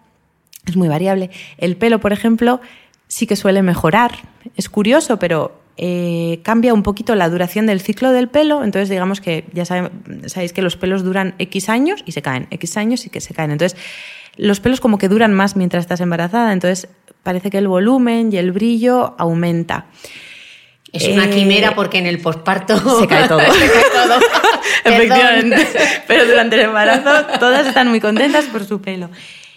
[0.66, 1.32] es muy variable.
[1.58, 2.62] El pelo, por ejemplo,
[3.08, 4.12] sí que suele mejorar.
[4.56, 9.22] Es curioso, pero eh, cambia un poquito la duración del ciclo del pelo, entonces digamos
[9.22, 13.10] que ya sabéis que los pelos duran X años y se caen, X años y
[13.10, 13.52] que se caen.
[13.52, 13.80] Entonces,
[14.38, 16.88] los pelos como que duran más mientras estás embarazada, entonces
[17.24, 19.86] parece que el volumen y el brillo aumenta.
[20.92, 23.40] Es una quimera eh, porque en el posparto se cae todo.
[23.54, 24.20] se cae todo.
[24.86, 25.68] Efectivamente.
[26.08, 29.10] Pero durante el embarazo todas están muy contentas por su pelo.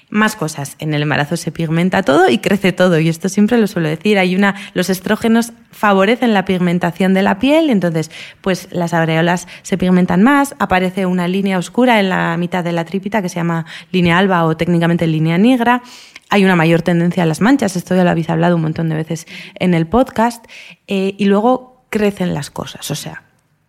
[0.08, 0.76] Más cosas.
[0.78, 3.00] En el embarazo se pigmenta todo y crece todo.
[3.00, 4.18] Y esto siempre lo suelo decir.
[4.18, 9.76] Hay una, los estrógenos favorecen la pigmentación de la piel, entonces, pues las areolas se
[9.76, 10.54] pigmentan más.
[10.60, 14.44] Aparece una línea oscura en la mitad de la trípita que se llama línea alba
[14.44, 15.82] o técnicamente línea negra.
[16.30, 17.74] Hay una mayor tendencia a las manchas.
[17.74, 19.26] Esto ya lo habéis hablado un montón de veces
[19.56, 20.44] en el podcast.
[20.86, 22.90] Eh, y luego crecen las cosas.
[22.90, 23.25] O sea,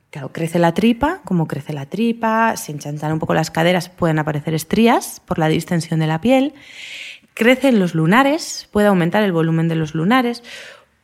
[0.09, 4.19] Claro, crece la tripa, como crece la tripa, se enchantan un poco las caderas, pueden
[4.19, 6.53] aparecer estrías por la distensión de la piel,
[7.33, 10.43] crecen los lunares, puede aumentar el volumen de los lunares,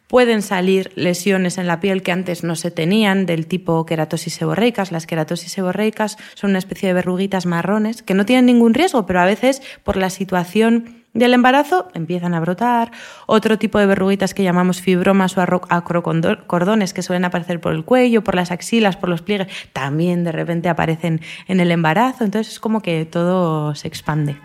[0.08, 4.91] pueden salir lesiones en la piel que antes no se tenían del tipo queratosis seborreicas.
[4.91, 9.22] Las queratosis seborreicas son una especie de verruguitas marrones que no tienen ningún riesgo, pero
[9.22, 12.91] a veces por la situación del embarazo empiezan a brotar.
[13.28, 18.24] Otro tipo de verruguitas que llamamos fibromas o acrocordones que suelen aparecer por el cuello,
[18.24, 22.24] por las axilas, por los pliegues, también de repente aparecen en el embarazo.
[22.24, 24.38] Entonces es como que todo se expande.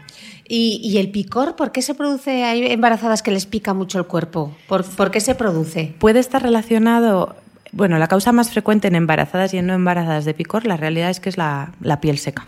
[0.50, 1.56] ¿Y, el picor?
[1.56, 2.44] ¿Por qué se produce?
[2.44, 4.56] Hay embarazadas que les pica mucho el cuerpo.
[4.66, 5.94] ¿Por, qué se produce?
[5.98, 7.36] Puede estar relacionado
[7.70, 11.10] bueno, la causa más frecuente en embarazadas y en no embarazadas de picor, la realidad
[11.10, 12.46] es que es la piel seca.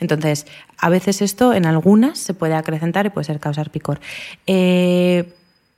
[0.00, 0.46] Entonces,
[0.78, 4.00] a veces esto en algunas se puede acrecentar y puede ser causar picor.
[4.46, 5.34] Eh,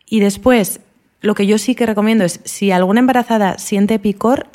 [0.06, 0.80] y después,
[1.20, 4.48] lo que yo sí que recomiendo es, si alguna embarazada siente picor,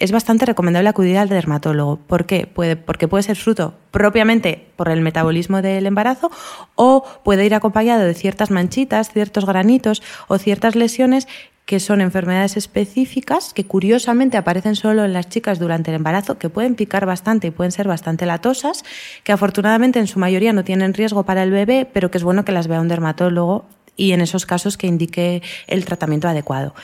[0.00, 1.96] es bastante recomendable acudir al dermatólogo.
[1.98, 2.46] ¿Por qué?
[2.46, 6.30] Porque puede ser fruto propiamente por el metabolismo del embarazo
[6.74, 11.28] o puede ir acompañado de ciertas manchitas, ciertos granitos o ciertas lesiones
[11.70, 16.48] que son enfermedades específicas que curiosamente aparecen solo en las chicas durante el embarazo, que
[16.48, 18.82] pueden picar bastante y pueden ser bastante latosas,
[19.22, 22.44] que afortunadamente en su mayoría no tienen riesgo para el bebé, pero que es bueno
[22.44, 26.74] que las vea un dermatólogo y en esos casos que indique el tratamiento adecuado.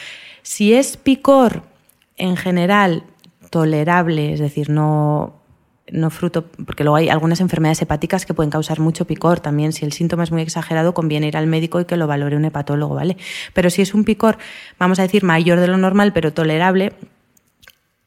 [0.42, 1.64] Si es picor
[2.16, 3.02] en general
[3.50, 5.34] tolerable, es decir, no
[5.92, 9.72] no fruto, porque luego hay algunas enfermedades hepáticas que pueden causar mucho picor también.
[9.72, 12.44] Si el síntoma es muy exagerado, conviene ir al médico y que lo valore un
[12.44, 13.16] hepatólogo, ¿vale?
[13.52, 14.38] Pero si es un picor,
[14.78, 16.92] vamos a decir, mayor de lo normal, pero tolerable,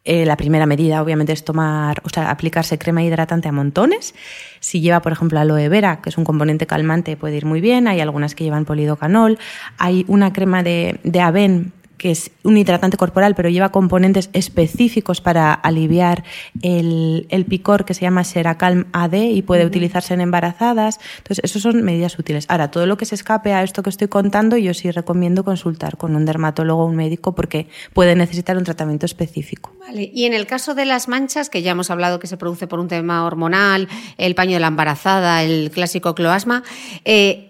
[0.06, 4.16] eh, la primera medida, obviamente, es tomar, o sea, aplicarse crema hidratante a montones.
[4.60, 7.88] Si lleva, por ejemplo, aloe vera, que es un componente calmante, puede ir muy bien.
[7.88, 9.38] Hay algunas que llevan polidocanol.
[9.78, 15.22] Hay una crema de, de aven que es un hidratante corporal, pero lleva componentes específicos
[15.22, 16.24] para aliviar
[16.64, 21.00] el, picor que se llama Seracalm AD y puede utilizarse en embarazadas.
[21.18, 22.46] Entonces, eso son medidas útiles.
[22.48, 25.98] Ahora, todo lo que se escape a esto que estoy contando, yo sí recomiendo consultar
[25.98, 29.76] con un dermatólogo o un médico porque puede necesitar un tratamiento específico.
[29.80, 30.10] Vale.
[30.14, 32.80] Y en el caso de las manchas, que ya hemos hablado que se produce por
[32.80, 36.64] un tema hormonal, el paño de la embarazada, el clásico cloasma,
[37.04, 37.49] eh,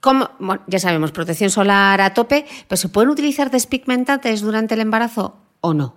[0.00, 0.30] como,
[0.66, 5.74] ya sabemos, protección solar a tope, pero ¿se pueden utilizar despigmentantes durante el embarazo o
[5.74, 5.96] no?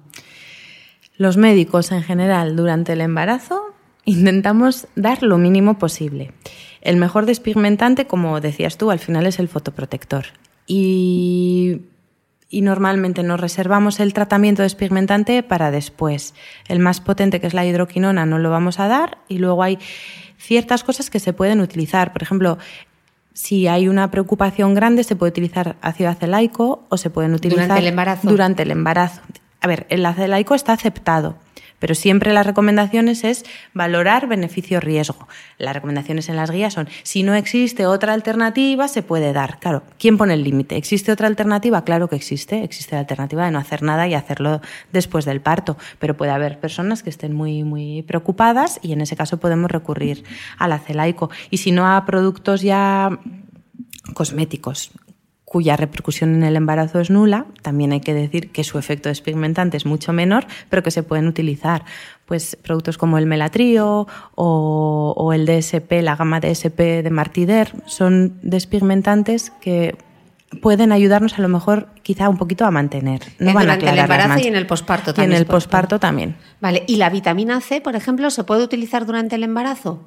[1.18, 3.76] Los médicos en general durante el embarazo
[4.06, 6.34] intentamos dar lo mínimo posible.
[6.82, 10.26] El mejor despigmentante, como decías tú, al final es el fotoprotector.
[10.66, 11.82] Y,
[12.50, 16.34] y normalmente nos reservamos el tratamiento despigmentante para después.
[16.68, 19.78] El más potente, que es la hidroquinona, no lo vamos a dar y luego hay
[20.40, 22.14] ciertas cosas que se pueden utilizar.
[22.14, 22.58] Por ejemplo,
[23.34, 27.82] si hay una preocupación grande, se puede utilizar ácido acelaico o se pueden utilizar durante
[27.82, 28.30] el embarazo.
[28.30, 29.22] Durante el embarazo.
[29.62, 31.38] A ver, el acelaico está aceptado,
[31.82, 35.28] pero siempre las recomendaciones es valorar beneficio-riesgo.
[35.58, 39.60] Las recomendaciones en las guías son, si no existe otra alternativa, se puede dar.
[39.60, 40.78] Claro, ¿quién pone el límite?
[40.78, 41.84] ¿Existe otra alternativa?
[41.84, 42.64] Claro que existe.
[42.64, 44.62] Existe la alternativa de no hacer nada y hacerlo
[44.94, 45.76] después del parto.
[45.98, 50.24] Pero puede haber personas que estén muy, muy preocupadas y en ese caso podemos recurrir
[50.60, 51.32] al acelaico.
[51.50, 53.20] Y si no a productos ya
[54.14, 54.92] cosméticos,
[55.52, 59.76] cuya repercusión en el embarazo es nula, también hay que decir que su efecto despigmentante
[59.76, 61.84] es mucho menor, pero que se pueden utilizar.
[62.26, 69.52] Pues productos como el melatrío o, el DSP, la gama DSP de Martider, son despigmentantes
[69.60, 69.98] que
[70.62, 73.20] pueden ayudarnos a lo mejor quizá un poquito a mantener.
[73.40, 75.32] No van durante a el embarazo y en el posparto también.
[75.32, 76.38] Y en el posparto también.
[76.62, 80.00] Vale, ¿y la vitamina C, por ejemplo, se puede utilizar durante el embarazo?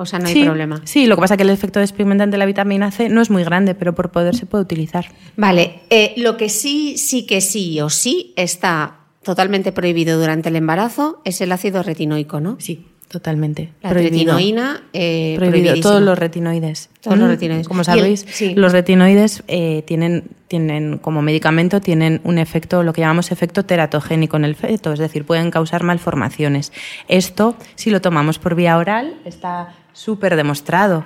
[0.00, 0.80] O sea, no hay problema.
[0.84, 3.30] Sí, lo que pasa es que el efecto despigmentante de la vitamina C no es
[3.30, 5.06] muy grande, pero por poder se puede utilizar.
[5.36, 10.56] Vale, eh, lo que sí, sí que sí o sí está totalmente prohibido durante el
[10.56, 12.56] embarazo es el ácido retinoico, ¿no?
[12.60, 12.86] Sí.
[13.08, 13.72] Totalmente.
[13.82, 15.74] La retinoína, eh, prohibido.
[15.80, 16.90] Todos los retinoides.
[17.00, 17.66] Todos los retinoides.
[17.66, 23.32] Como sabéis, los retinoides eh, tienen, tienen, como medicamento, tienen un efecto, lo que llamamos
[23.32, 26.70] efecto teratogénico en el feto, es decir, pueden causar malformaciones.
[27.08, 31.04] Esto, si lo tomamos por vía oral, está súper demostrado.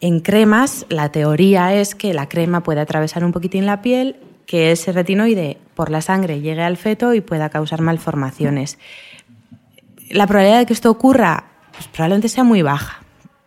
[0.00, 4.16] En cremas, la teoría es que la crema puede atravesar un poquitín la piel,
[4.46, 8.78] que ese retinoide por la sangre llegue al feto y pueda causar malformaciones
[10.10, 13.02] la probabilidad de que esto ocurra pues probablemente sea muy baja,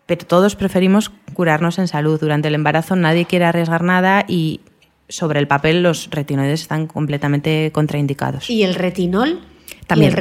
[0.05, 2.19] pero todos preferimos curarnos en salud.
[2.19, 4.59] Durante el embarazo nadie quiere arriesgar nada y
[5.07, 8.49] sobre el papel los retinoides están completamente contraindicados.
[8.49, 9.39] ¿Y el retinol?
[9.87, 10.13] También.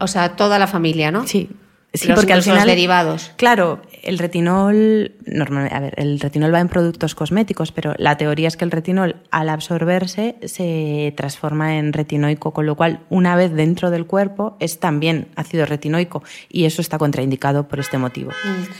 [0.00, 1.26] o sea, toda la familia, ¿no?
[1.26, 1.48] Sí.
[1.94, 2.66] Sí, los, porque al final.
[2.66, 3.32] derivados.
[3.36, 5.12] Claro, el retinol.
[5.26, 8.70] Normalmente, a ver, el retinol va en productos cosméticos, pero la teoría es que el
[8.70, 14.56] retinol, al absorberse, se transforma en retinoico, con lo cual, una vez dentro del cuerpo,
[14.58, 16.22] es también ácido retinoico.
[16.48, 18.30] Y eso está contraindicado por este motivo.
[18.30, 18.72] Mm.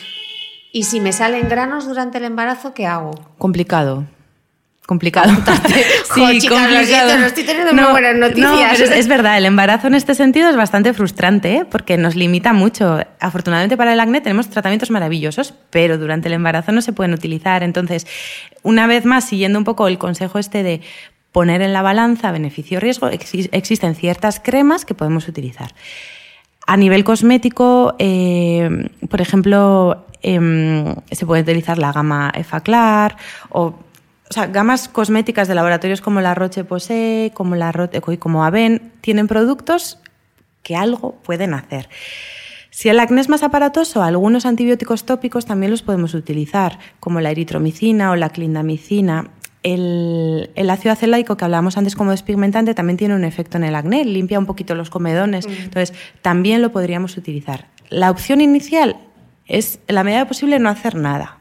[0.72, 3.10] ¿Y si me salen granos durante el embarazo, qué hago?
[3.36, 4.06] Complicado
[4.92, 5.32] complicado.
[6.14, 7.18] sí, complicado.
[7.18, 8.80] no estoy teniendo muy buenas noticias.
[8.80, 11.64] es, verdad, el embarazo en este sentido es bastante frustrante ¿eh?
[11.64, 13.00] porque nos limita mucho.
[13.20, 17.62] Afortunadamente para el acné tenemos tratamientos maravillosos, pero durante el embarazo no se pueden utilizar.
[17.62, 18.06] Entonces,
[18.62, 20.82] una vez más, siguiendo un poco el consejo este de
[21.32, 25.72] poner en la balanza beneficio-riesgo, existen ciertas cremas que podemos utilizar.
[26.66, 28.68] A nivel cosmético, eh,
[29.08, 33.16] por ejemplo, em, se puede utilizar la gama Efaclar
[33.48, 33.74] o
[34.32, 39.28] o sea, gamas cosméticas de laboratorios como la Roche-Posay, como la Roche, como Aven, tienen
[39.28, 39.98] productos
[40.62, 41.90] que algo pueden hacer.
[42.70, 47.30] Si el acné es más aparatoso, algunos antibióticos tópicos también los podemos utilizar, como la
[47.30, 49.28] eritromicina o la clindamicina.
[49.62, 54.06] El, ácido acelaico que hablábamos antes como despigmentante también tiene un efecto en el acné,
[54.06, 55.64] limpia un poquito los comedones, mm.
[55.64, 57.66] entonces también lo podríamos utilizar.
[57.90, 58.96] La opción inicial
[59.46, 61.36] es, en la medida de posible, no hacer nada.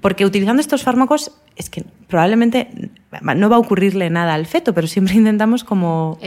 [0.00, 2.68] Porque utilizando estos fármacos es que probablemente
[3.34, 6.18] no va a ocurrirle nada al feto, pero siempre intentamos como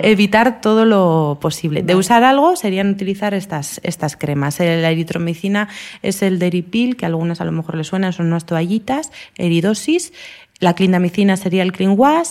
[0.00, 1.82] evitar todo lo posible.
[1.82, 4.58] De usar algo serían utilizar estas, estas cremas.
[4.58, 5.68] La eritromicina
[6.02, 10.12] es el deripil, que a algunas a lo mejor le suenan, son unas toallitas, eridosis.
[10.60, 12.30] La clindamicina sería el clean wash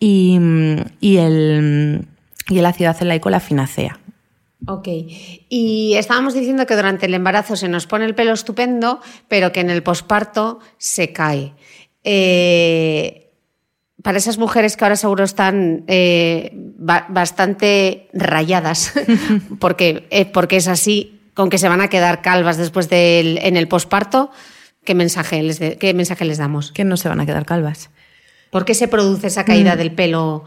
[0.00, 0.38] y,
[1.00, 2.06] y, el,
[2.48, 3.98] y el ácido acelaico, la finacea.
[4.66, 4.88] Ok.
[5.48, 9.60] Y estábamos diciendo que durante el embarazo se nos pone el pelo estupendo, pero que
[9.60, 11.54] en el posparto se cae.
[12.02, 13.32] Eh,
[14.02, 18.92] para esas mujeres que ahora seguro están eh, bastante rayadas,
[19.60, 23.56] porque, eh, porque es así, con que se van a quedar calvas después del, en
[23.56, 24.30] el posparto,
[24.84, 26.72] ¿qué mensaje, les ¿qué mensaje les damos?
[26.72, 27.90] Que no se van a quedar calvas.
[28.50, 29.78] ¿Por qué se produce esa caída mm.
[29.78, 30.44] del pelo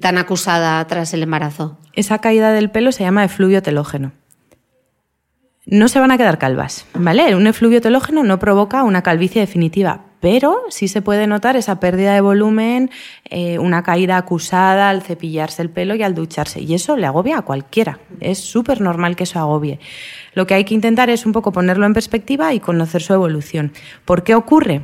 [0.00, 1.78] tan acusada tras el embarazo?
[1.94, 4.12] Esa caída del pelo se llama efluvio telógeno.
[5.66, 7.34] No se van a quedar calvas, ¿vale?
[7.36, 12.14] Un efluvio telógeno no provoca una calvicie definitiva, pero sí se puede notar esa pérdida
[12.14, 12.90] de volumen,
[13.24, 16.60] eh, una caída acusada al cepillarse el pelo y al ducharse.
[16.60, 18.00] Y eso le agobia a cualquiera.
[18.20, 19.80] Es súper normal que eso agobie.
[20.34, 23.72] Lo que hay que intentar es un poco ponerlo en perspectiva y conocer su evolución.
[24.04, 24.82] ¿Por qué ocurre?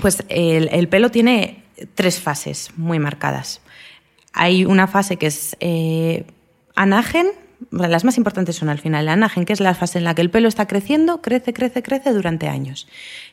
[0.00, 3.60] Pues el, pelo tiene tres fases muy marcadas.
[4.34, 6.26] Hay una fase que es eh,
[6.74, 7.28] anagen,
[7.70, 10.22] las más importantes son al final el anagen, que es la fase en la que
[10.22, 12.88] el pelo está creciendo, crece, crece, crece durante años.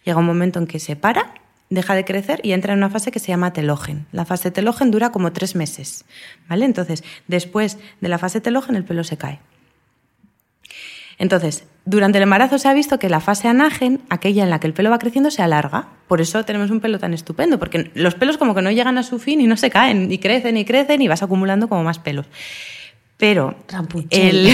[0.05, 1.33] Llega un momento en que se para,
[1.69, 4.05] deja de crecer y entra en una fase que se llama telógen.
[4.11, 6.05] La fase telógen dura como tres meses,
[6.47, 6.65] ¿vale?
[6.65, 9.39] Entonces, después de la fase telógen el pelo se cae.
[11.21, 14.65] Entonces, durante el embarazo se ha visto que la fase anagen, aquella en la que
[14.65, 15.89] el pelo va creciendo, se alarga.
[16.07, 19.03] Por eso tenemos un pelo tan estupendo, porque los pelos como que no llegan a
[19.03, 21.99] su fin y no se caen, y crecen y crecen y vas acumulando como más
[21.99, 22.25] pelos.
[23.17, 23.53] Pero
[24.09, 24.49] el,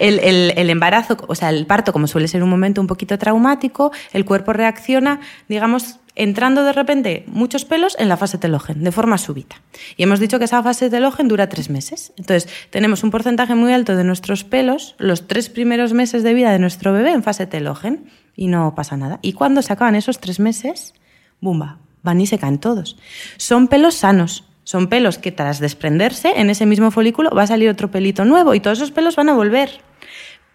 [0.00, 4.24] el, embarazo, o sea, el parto, como suele ser un momento un poquito traumático, el
[4.24, 9.62] cuerpo reacciona, digamos, entrando de repente muchos pelos en la fase telógen, de forma súbita.
[9.96, 12.12] Y hemos dicho que esa fase telógen dura tres meses.
[12.16, 16.52] Entonces, tenemos un porcentaje muy alto de nuestros pelos, los tres primeros meses de vida
[16.52, 19.18] de nuestro bebé en fase telógen, y no pasa nada.
[19.22, 20.94] Y cuando se acaban esos tres meses,
[21.40, 21.78] ¡bumba!
[22.02, 22.98] Van y se caen todos.
[23.38, 27.68] Son pelos sanos, son pelos que tras desprenderse, en ese mismo folículo va a salir
[27.70, 29.80] otro pelito nuevo y todos esos pelos van a volver.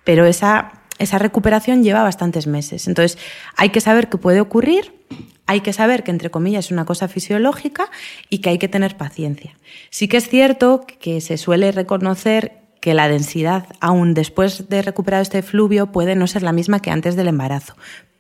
[0.04, 2.88] Pero esa, esa recuperación lleva bastantes meses.
[2.88, 3.18] Entonces,
[3.56, 4.94] hay que saber qué puede ocurrir,
[5.48, 7.90] hay que saber que, entre comillas, es una cosa fisiológica
[8.30, 9.58] y que hay que tener paciencia.
[9.90, 15.22] Sí que es cierto que se suele reconocer que la densidad, aún después de recuperado
[15.22, 17.76] este fluvio, puede no ser la misma que antes del embarazo,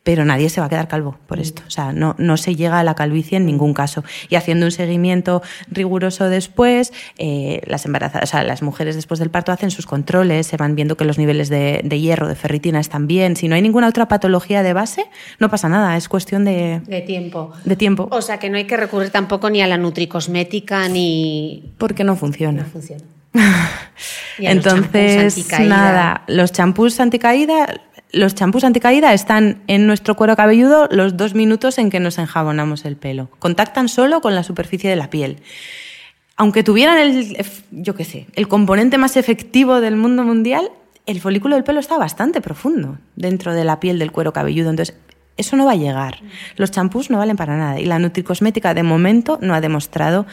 [0.09, 1.61] pero nadie se va a quedar calvo por esto.
[1.67, 4.03] O sea, no, no se llega a la calvicie en ningún caso.
[4.27, 9.29] Y haciendo un seguimiento riguroso después, eh, las embarazadas, o sea, las mujeres después del
[9.29, 13.05] parto hacen sus controles, se van viendo que los niveles de, hierro, de ferritina están
[13.05, 13.35] bien.
[13.35, 15.05] Si no hay ninguna otra patología de base,
[15.37, 16.81] no pasa nada, es cuestión de...
[16.87, 17.53] De tiempo.
[17.63, 18.07] De tiempo.
[18.09, 21.71] O sea, que no hay que recurrir tampoco ni a la nutricosmética ni...
[21.77, 22.63] Porque no funciona.
[22.63, 23.03] No funciona.
[24.39, 27.81] Entonces, nada, los champús anticaída
[28.11, 32.85] los champús anticaída están en nuestro cuero cabelludo los dos minutos en que nos enjabonamos
[32.85, 33.29] el pelo.
[33.39, 35.37] Contactan solo con la superficie de la piel.
[36.35, 37.37] Aunque tuvieran el,
[37.71, 40.71] yo qué sé, el componente más efectivo del mundo mundial,
[41.05, 44.69] el folículo del pelo está bastante profundo dentro de la piel del cuero cabelludo.
[44.69, 44.95] Entonces,
[45.37, 46.19] eso no va a llegar.
[46.55, 47.79] Los champús no valen para nada.
[47.79, 50.25] Y la nutricosmética, de momento, no ha demostrado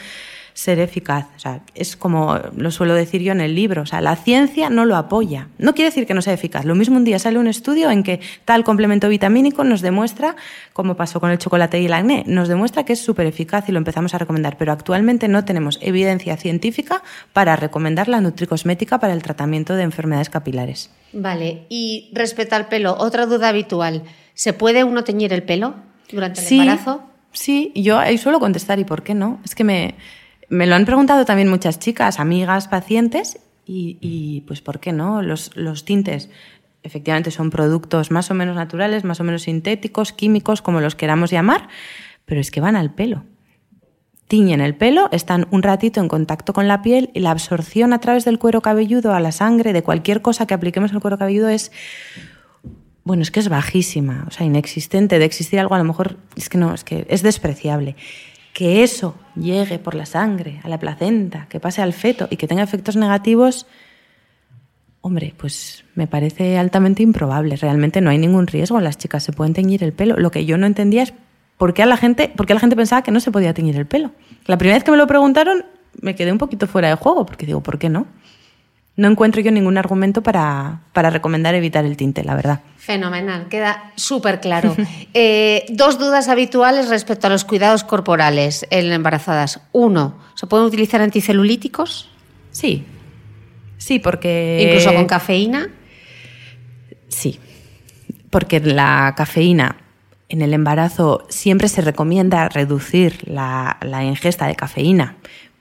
[0.57, 1.27] ser eficaz.
[1.35, 4.71] O sea, es como lo suelo decir yo en el libro, o sea, la ciencia
[4.71, 5.49] no lo apoya.
[5.59, 6.65] No quiere decir que no sea eficaz.
[6.65, 10.35] Lo mismo un día sale un estudio en que tal complemento vitamínico nos demuestra,
[10.73, 13.71] como pasó con el chocolate y el acné, nos demuestra que es súper eficaz y
[13.71, 17.03] lo empezamos a recomendar, pero actualmente no tenemos evidencia científica
[17.33, 20.89] para recomendar la nutricosmética para el tratamiento de enfermedades capilares.
[21.13, 24.01] Vale, y respecto al pelo, otra duda habitual,
[24.33, 25.75] ¿se puede uno teñir el pelo
[26.11, 27.03] durante el embarazo?
[27.31, 29.39] Sí, yo ahí suelo contestar, ¿y por qué no?
[29.45, 29.93] Es que me,
[30.49, 33.39] me lo han preguntado también muchas chicas, amigas, pacientes,
[33.69, 35.21] y, pues ¿por qué no?
[35.21, 36.29] Los, los, tintes
[36.83, 41.31] efectivamente son productos más o menos naturales, más o menos sintéticos, químicos, como los queramos
[41.31, 41.67] llamar,
[42.23, 43.25] pero es que van al pelo.
[44.29, 47.99] Tiñen el pelo, están un ratito en contacto con la piel y la absorción a
[47.99, 51.49] través del cuero cabelludo a la sangre de cualquier cosa que apliquemos al cuero cabelludo
[51.49, 51.71] es
[53.03, 55.17] bueno, es que es bajísima, o sea, inexistente.
[55.17, 57.95] De existir algo, a lo mejor es que no, es que es despreciable
[58.57, 62.47] que eso llegue por la sangre a la placenta, que pase al feto y que
[62.47, 63.67] tenga efectos negativos,
[65.01, 67.55] hombre, pues me parece altamente improbable.
[67.55, 68.79] Realmente no hay ningún riesgo.
[68.79, 70.17] Las chicas se pueden teñir el pelo.
[70.17, 71.13] Lo que yo no entendía es
[71.59, 73.75] por qué a la gente, por qué la gente pensaba que no se podía teñir
[73.75, 74.09] el pelo.
[74.47, 75.63] La primera vez que me lo preguntaron
[76.01, 78.07] me quedé un poquito fuera de juego, porque digo, ¿por qué no?
[78.97, 82.61] No encuentro yo ningún argumento para, recomendar evitar el tinte, la verdad.
[82.77, 84.75] Fenomenal, queda súper claro.
[85.19, 89.61] Eh, dos dudas habituales respecto a los cuidados corporales en embarazadas.
[89.71, 92.11] Uno, ¿se pueden utilizar anticelulíticos?
[92.51, 92.85] Sí,
[93.77, 94.59] sí, porque...
[94.61, 95.69] ¿Incluso con cafeína?
[97.07, 97.39] Sí,
[98.29, 99.77] porque la cafeína
[100.29, 105.17] en el embarazo siempre se recomienda reducir la ingesta de cafeína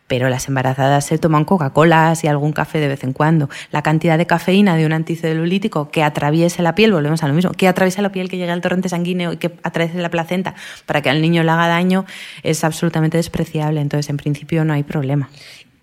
[0.06, 3.48] pero las embarazadas se toman Coca-Colas y algún café de vez en cuando.
[3.72, 7.52] La cantidad de cafeína de un anticelulítico que atraviese la piel, volvemos a lo mismo,
[7.52, 10.54] que atraviese la piel, que llegue al torrente sanguíneo y que atraviese la placenta
[10.86, 12.04] para que al niño le haga daño,
[12.42, 13.80] es absolutamente despreciable.
[13.80, 15.28] Entonces, en principio, no hay problema.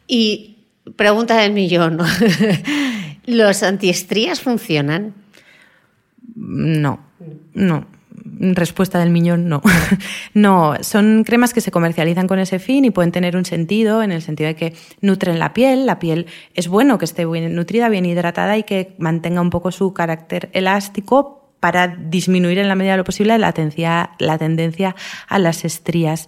[0.07, 0.57] Y
[0.95, 1.99] pregunta del millón,
[3.25, 5.13] ¿los antiestrías funcionan?
[6.35, 6.99] No,
[7.53, 7.92] no.
[8.51, 9.61] Respuesta del miñón, no.
[10.33, 14.11] no, son cremas que se comercializan con ese fin y pueden tener un sentido en
[14.11, 15.85] el sentido de que nutren la piel.
[15.85, 19.71] La piel es bueno que esté bien nutrida, bien hidratada y que mantenga un poco
[19.71, 23.53] su carácter elástico para disminuir en la medida de lo posible la
[24.19, 24.95] la tendencia
[25.29, 26.27] a las estrías.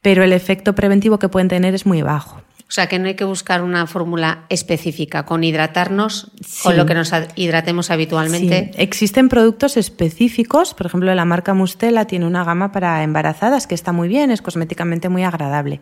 [0.00, 2.42] Pero el efecto preventivo que pueden tener es muy bajo.
[2.68, 6.30] O sea, que no hay que buscar una fórmula específica, con hidratarnos,
[6.62, 8.72] con lo que nos hidratemos habitualmente.
[8.74, 8.82] Sí.
[8.82, 13.92] Existen productos específicos, por ejemplo, la marca Mustela tiene una gama para embarazadas que está
[13.92, 15.80] muy bien, es cosméticamente muy agradable.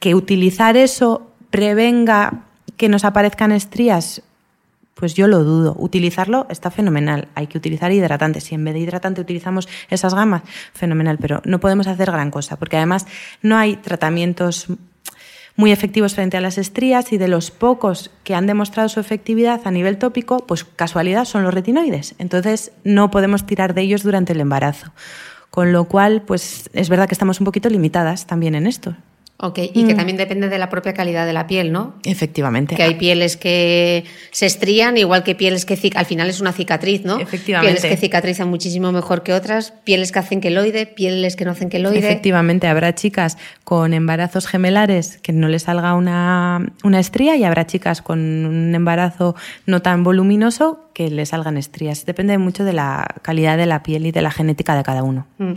[0.00, 2.42] Que utilizar eso prevenga
[2.76, 4.22] que nos aparezcan estrías,
[4.94, 5.76] pues yo lo dudo.
[5.78, 7.28] Utilizarlo está fenomenal.
[7.34, 8.44] Hay que utilizar hidratantes.
[8.44, 11.18] Si en vez de hidratante utilizamos esas gamas, fenomenal.
[11.18, 13.06] Pero no podemos hacer gran cosa, porque además
[13.42, 14.66] no hay tratamientos
[15.56, 19.62] muy efectivos frente a las estrías y de los pocos que han demostrado su efectividad
[19.64, 22.14] a nivel tópico, pues casualidad son los retinoides.
[22.18, 24.92] Entonces no podemos tirar de ellos durante el embarazo.
[25.50, 28.94] Con lo cual, pues es verdad que estamos un poquito limitadas también en esto.
[29.38, 29.96] Ok, y que mm.
[29.96, 31.94] también depende de la propia calidad de la piel, ¿no?
[32.04, 32.74] Efectivamente.
[32.74, 37.04] Que hay pieles que se estrían, igual que pieles que al final es una cicatriz,
[37.04, 37.20] ¿no?
[37.20, 37.74] Efectivamente.
[37.74, 41.68] Pieles que cicatrizan muchísimo mejor que otras, pieles que hacen queloide, pieles que no hacen
[41.68, 41.98] queloide.
[41.98, 47.66] Efectivamente, habrá chicas con embarazos gemelares que no les salga una, una estría y habrá
[47.66, 52.06] chicas con un embarazo no tan voluminoso que le salgan estrías.
[52.06, 55.26] Depende mucho de la calidad de la piel y de la genética de cada uno.
[55.36, 55.52] Mm.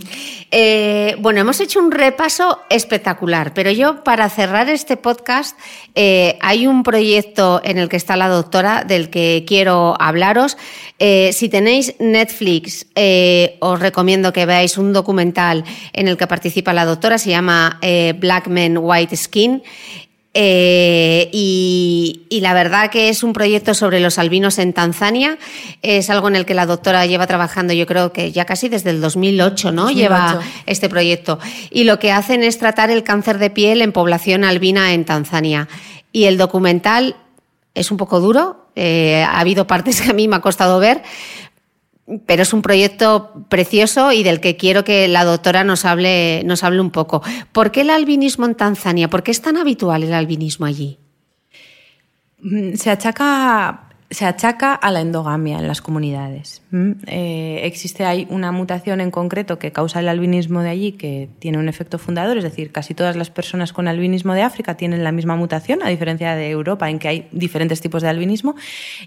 [0.51, 5.57] Eh, bueno, hemos hecho un repaso espectacular, pero yo para cerrar este podcast
[5.95, 10.57] eh, hay un proyecto en el que está la doctora del que quiero hablaros.
[10.99, 12.87] Eh, si tenéis Netflix,
[13.61, 15.63] os recomiendo que veáis un documental
[15.93, 17.79] en el que participa la doctora, se llama
[18.19, 19.63] Black Men White Skin.
[20.41, 25.37] Eh, y, la verdad que es un proyecto sobre los albinos en Tanzania.
[25.81, 28.91] Es algo en el que la doctora lleva trabajando, yo creo que ya casi desde
[28.91, 29.91] el 2008, ¿no?
[29.91, 31.39] Lleva este proyecto.
[31.71, 35.67] Y lo que hacen es tratar el cáncer de piel en población albina en Tanzania.
[36.13, 37.17] Y el documental
[37.75, 38.67] es un poco duro.
[38.77, 41.03] Eh, ha habido partes que a mí me ha costado ver,
[42.25, 46.63] pero es un proyecto precioso y del que quiero que la doctora nos hable, nos
[46.63, 47.21] hable un poco.
[47.51, 49.09] ¿Por qué el albinismo en Tanzania?
[49.09, 50.97] ¿Por qué es tan habitual el albinismo allí?
[52.41, 56.63] Mm, se achaca, se achaca a la endogamia en las comunidades.
[56.71, 61.29] Mm, eh, existe hay una mutación en concreto que causa el albinismo de allí que
[61.37, 65.03] tiene un efecto fundador, es decir, casi todas las personas con albinismo de África tienen
[65.03, 68.55] la misma mutación, a diferencia de Europa, en que hay diferentes tipos de albinismo.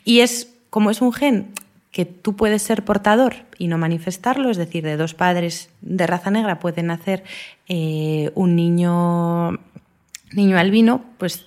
[0.04, 1.48] Y es como es un gen
[1.92, 6.30] que tú puedes ser portador y no manifestarlo, es decir, de dos padres de raza
[6.30, 7.22] negra pueden nacer
[7.68, 9.60] eh, un niño,
[10.32, 11.44] niño albino, pues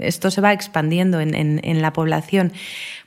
[0.00, 2.52] esto se va expandiendo en, en la población.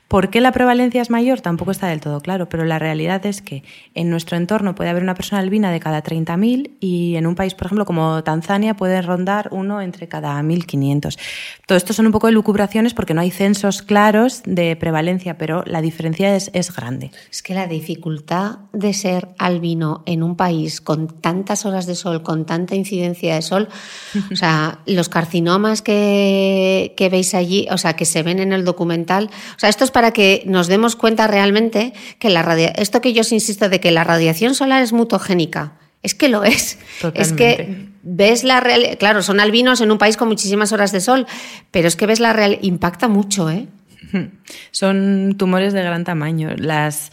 [0.08, 1.40] ¿Por qué la prevalencia es mayor?
[1.40, 5.02] Tampoco está del todo claro, pero la realidad es que en nuestro entorno puede haber
[5.02, 9.00] una persona albina de cada 30.000 y en un país, por ejemplo, como Tanzania, puede
[9.00, 11.18] rondar uno entre cada 1.500.
[11.66, 15.64] Todo esto son un poco de lucubraciones porque no hay censos claros de prevalencia, pero
[15.66, 17.10] la diferencia es, es grande.
[17.30, 22.22] Es que la dificultad de ser albino en un país con tantas horas de sol,
[22.22, 23.68] con tanta incidencia de sol,
[24.32, 28.66] o sea, los carcinomas que, que veis allí, o sea, que se ven en el
[28.66, 32.44] documental, o sea, esto es para que nos demos cuenta realmente que la
[32.76, 35.74] esto que yo os insisto de que la radiación solar es mutogénica.
[36.02, 36.78] Es que lo es.
[37.14, 38.96] Es que ves la real.
[38.98, 41.26] Claro, son albinos en un país con muchísimas horas de sol,
[41.70, 42.58] pero es que ves la real.
[42.60, 43.66] Impacta mucho, ¿eh?
[44.70, 46.50] Son tumores de gran tamaño.
[46.56, 47.10] Las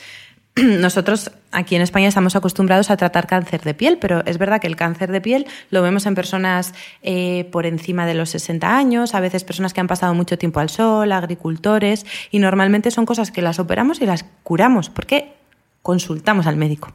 [0.56, 4.68] nosotros aquí en España estamos acostumbrados a tratar cáncer de piel, pero es verdad que
[4.68, 6.74] el cáncer de piel lo vemos en personas
[7.04, 10.60] eh, por encima de los 60 años, a veces personas que han pasado mucho tiempo
[10.60, 15.34] al sol, agricultores, y normalmente son cosas que las operamos y las curamos, porque
[15.82, 16.94] consultamos al médico.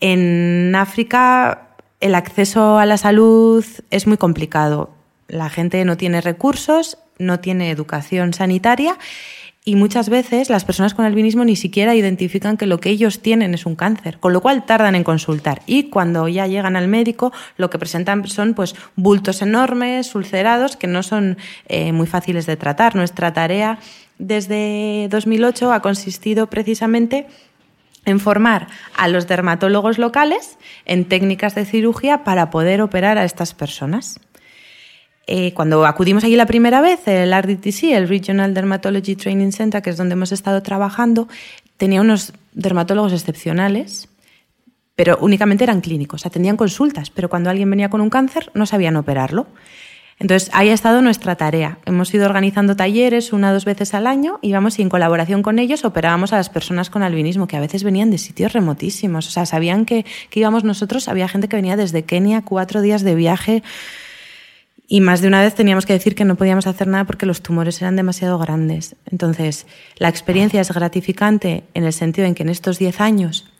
[0.00, 1.66] En África
[2.00, 4.90] el acceso a la salud es muy complicado.
[5.28, 8.98] La gente no tiene recursos, no tiene educación sanitaria
[9.68, 13.52] y muchas veces las personas con albinismo ni siquiera identifican que lo que ellos tienen
[13.52, 15.62] es un cáncer, con lo cual tardan en consultar.
[15.66, 20.86] Y cuando ya llegan al médico, lo que presentan son pues bultos enormes, ulcerados, que
[20.86, 21.36] no son
[21.66, 22.94] eh, muy fáciles de tratar.
[22.94, 23.80] Nuestra tarea
[24.20, 27.26] desde 2008 ha consistido precisamente
[28.04, 33.52] en formar a los dermatólogos locales en técnicas de cirugía para poder operar a estas
[33.52, 34.20] personas.
[35.26, 39.90] Eh, cuando acudimos allí la primera vez, el RDTC, el Regional Dermatology Training Center, que
[39.90, 41.28] es donde hemos estado trabajando,
[41.76, 44.08] tenía unos dermatólogos excepcionales,
[44.94, 48.96] pero únicamente eran clínicos, atendían consultas, pero cuando alguien venía con un cáncer no sabían
[48.96, 49.46] operarlo.
[50.18, 51.78] Entonces, ahí ha estado nuestra tarea.
[51.84, 55.42] Hemos ido organizando talleres una o dos veces al año y vamos y en colaboración
[55.42, 59.28] con ellos operábamos a las personas con albinismo, que a veces venían de sitios remotísimos.
[59.28, 63.02] O sea, sabían que, que íbamos nosotros, había gente que venía desde Kenia, cuatro días
[63.02, 63.62] de viaje.
[64.88, 67.42] Y más de una vez teníamos que decir que no podíamos hacer nada porque los
[67.42, 68.94] tumores eran demasiado grandes.
[69.10, 73.50] Entonces, la experiencia es gratificante en el sentido en que en estos diez años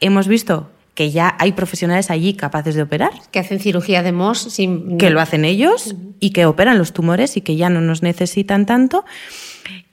[0.00, 3.12] hemos visto que ya hay profesionales allí capaces de operar.
[3.30, 4.98] Que hacen cirugía de MOS sin...
[4.98, 8.66] Que lo hacen ellos y que operan los tumores y que ya no nos necesitan
[8.66, 9.04] tanto.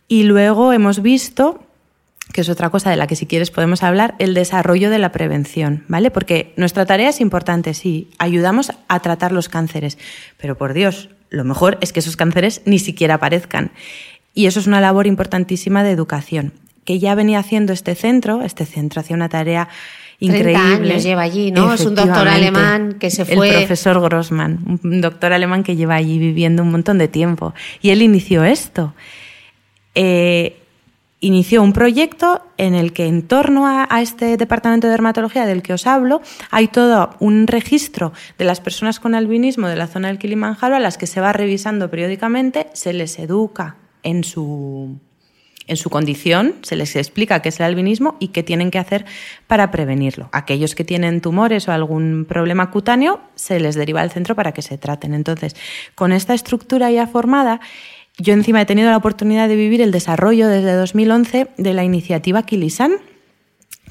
[0.08, 1.64] Y luego hemos visto,
[2.40, 5.12] que es otra cosa de la que si quieres podemos hablar, el desarrollo de la
[5.12, 6.10] prevención, ¿vale?
[6.10, 9.98] Porque nuestra tarea es importante, sí, ayudamos a tratar los cánceres,
[10.38, 13.72] pero por Dios, lo mejor es que esos cánceres ni siquiera aparezcan.
[14.34, 16.54] Y eso es una labor importantísima de educación,
[16.86, 19.68] que ya venía haciendo este centro, este centro hacía una tarea
[20.22, 20.54] increíble.
[20.54, 21.74] 30 años lleva allí, ¿no?
[21.74, 23.50] Es un doctor alemán que se fue.
[23.50, 27.54] El profesor Grossman, un doctor alemán que lleva allí viviendo un montón de tiempo.
[27.82, 28.94] Y él inició esto.
[29.94, 30.59] Eh,
[31.20, 35.74] inició un proyecto en el que en torno a, este departamento de dermatología del que
[35.74, 40.18] os hablo hay todo un registro de las personas con albinismo de la zona del
[40.18, 44.98] Kilimanjaro a las que se va revisando periódicamente, se les educa en su
[45.70, 49.06] en su condición, se les explica qué es el albinismo y qué tienen que hacer
[49.46, 50.28] para prevenirlo.
[50.32, 54.64] Aquellos que tienen tumores o algún problema cutáneo, se les deriva al centro para que
[54.64, 55.14] se traten.
[55.14, 55.56] Entonces,
[55.94, 57.62] con esta estructura ya formada,
[58.20, 62.44] yo encima he tenido la oportunidad de vivir el desarrollo desde 2011 de la iniciativa
[62.44, 62.94] Kilisan.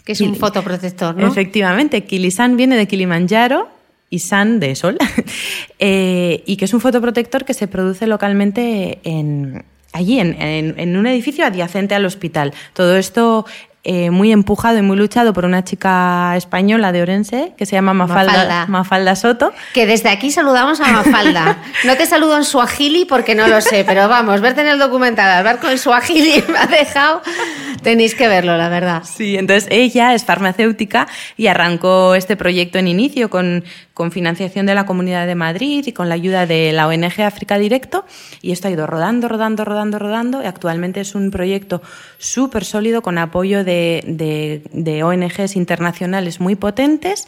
[0.05, 1.27] Que es un fotoprotector, ¿no?
[1.27, 3.69] Efectivamente, Kilisan viene de Kilimanjaro,
[4.11, 4.97] y San de sol,
[5.79, 10.97] eh, y que es un fotoprotector que se produce localmente en, allí, en, en, en,
[10.97, 12.55] un edificio adyacente al hospital.
[12.73, 13.45] Todo esto
[13.91, 17.95] eh, muy empujado y muy luchado por una chica española de Orense que se llama
[17.95, 18.67] Mafalda, Mafalda.
[18.67, 19.55] Mafalda Soto.
[19.73, 21.57] Que desde aquí saludamos a Mafalda.
[21.85, 25.31] No te saludo en suajili porque no lo sé, pero vamos, verte en el documental,
[25.31, 27.23] hablar con el suajili me ha dejado.
[27.83, 29.05] Tenéis que verlo, la verdad.
[29.05, 31.09] Sí, entonces ella es farmacéutica
[31.39, 33.65] y arrancó este proyecto en inicio con,
[33.99, 37.59] con financiación de la Comunidad de Madrid y con la ayuda de la ONG África
[37.59, 38.07] Directo.
[38.41, 40.43] Y esto ha ido rodando, rodando, rodando, rodando.
[40.43, 41.83] Y actualmente es un proyecto
[42.17, 47.27] súper sólido con apoyo de ONGs internacionales muy potentes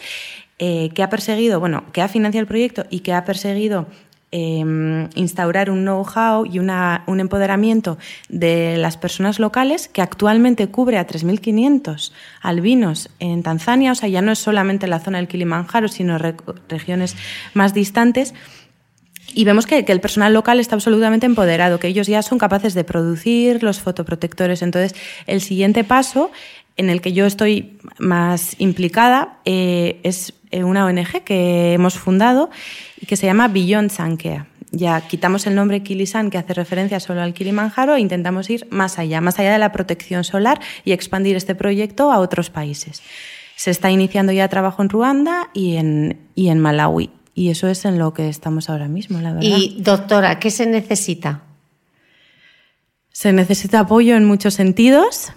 [0.63, 3.87] eh, que ha perseguido, bueno, que ha financiado el proyecto y que ha perseguido
[4.33, 7.99] eh, instaurar un know-how y una, un empoderamiento
[8.29, 14.23] de las personas locales que actualmente cubre a 3.500 albinos en Tanzania, o sea, ya
[14.23, 16.37] no es solamente la zona del Kilimanjaro, sino re
[16.69, 17.17] regiones
[17.55, 18.35] más distantes.
[19.33, 22.83] Y vemos que, el personal local está absolutamente empoderado, que ellos ya son capaces de
[22.85, 24.63] producir los fotoprotectores.
[24.63, 24.95] Entonces,
[25.27, 26.31] el siguiente paso
[26.77, 32.51] en el que yo estoy más implicada eh, es eh, una ONG que hemos fundado
[33.01, 34.47] y que se llama Beyond Sankea.
[34.73, 38.99] Ya quitamos el nombre Kilisan, que hace referencia solo al Kilimanjaro, e intentamos ir más
[38.99, 43.03] allá, más allá de la protección solar y expandir este proyecto a otros países.
[43.57, 47.11] Se está iniciando ya trabajo en Ruanda y en, y en Malawi.
[47.35, 49.49] Y eso es en lo que estamos ahora mismo, la verdad.
[49.49, 51.43] Y doctora, ¿qué se necesita?
[53.21, 55.31] Se necesita apoyo en muchos sentidos.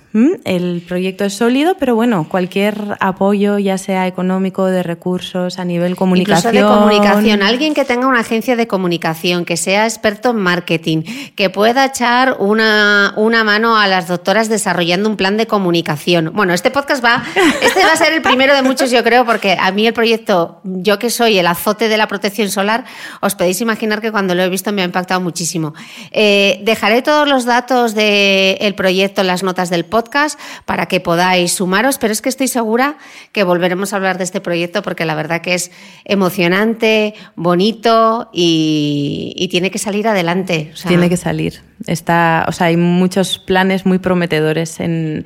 [0.45, 5.95] El proyecto es sólido, pero bueno, cualquier apoyo, ya sea económico, de recursos, a nivel
[5.95, 6.55] comunicación.
[6.55, 7.41] Incluso de comunicación.
[7.41, 11.01] Alguien que tenga una agencia de comunicación, que sea experto en marketing,
[11.35, 16.31] que pueda echar una, una mano a las doctoras desarrollando un plan de comunicación.
[16.33, 17.23] Bueno, este podcast va,
[17.63, 20.61] este va a ser el primero de muchos, yo creo, porque a mí el proyecto,
[20.63, 22.85] yo que soy el azote de la protección solar,
[23.19, 25.73] os podéis imaginar que cuando lo he visto me ha impactado muchísimo.
[26.11, 30.99] Eh, dejaré todos los datos del de proyecto en las notas del podcast para que
[30.99, 32.97] podáis sumaros, pero es que estoy segura
[33.31, 35.71] que volveremos a hablar de este proyecto porque la verdad que es
[36.05, 40.71] emocionante, bonito y, tiene que salir adelante.
[40.87, 41.61] Tiene que salir.
[41.85, 44.79] Está, o sea, hay muchos planes muy prometedores.
[44.79, 45.25] En,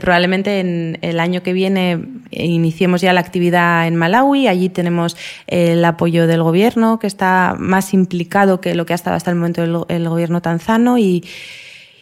[0.00, 1.98] probablemente en el año que viene
[2.30, 4.46] iniciemos ya la actividad en Malawi.
[4.48, 9.16] Allí tenemos el apoyo del gobierno, que está más implicado que lo que ha estado
[9.16, 11.24] hasta el momento el, el gobierno tanzano y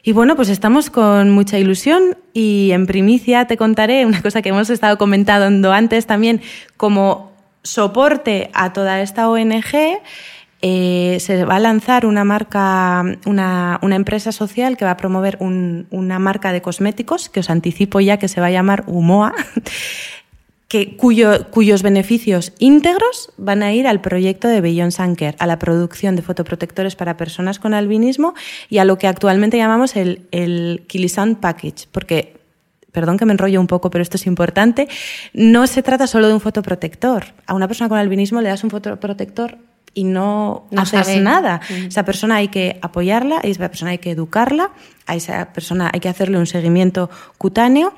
[0.02, 4.50] y bueno, pues estamos con mucha ilusión y en primicia te contaré una cosa que
[4.50, 6.40] hemos estado comentando antes también
[6.76, 10.00] como soporte a toda esta ONG.
[10.60, 15.86] Eh, se va a lanzar una marca, una, empresa social que va a promover un,
[15.90, 19.34] una marca de cosméticos, que os anticipo ya que se va a llamar Humoa,
[20.68, 25.58] que, cuyo, cuyos beneficios íntegros van a ir al proyecto de Beyond Sanker, a la
[25.58, 28.34] producción de fotoprotectores para personas con albinismo
[28.68, 32.36] y a lo que actualmente llamamos el, el Kilisan Package, porque
[32.92, 34.88] perdón que me enrollo un poco, pero esto es importante,
[35.32, 37.26] no se trata solo de un fotoprotector.
[37.46, 39.56] A una persona con albinismo le das un fotoprotector
[39.94, 41.60] y no, haces nada.
[41.70, 44.70] Esa persona hay que apoyarla, a esa persona hay que educarla,
[45.06, 47.08] a esa persona hay que hacerle un seguimiento
[47.38, 47.94] cutáneo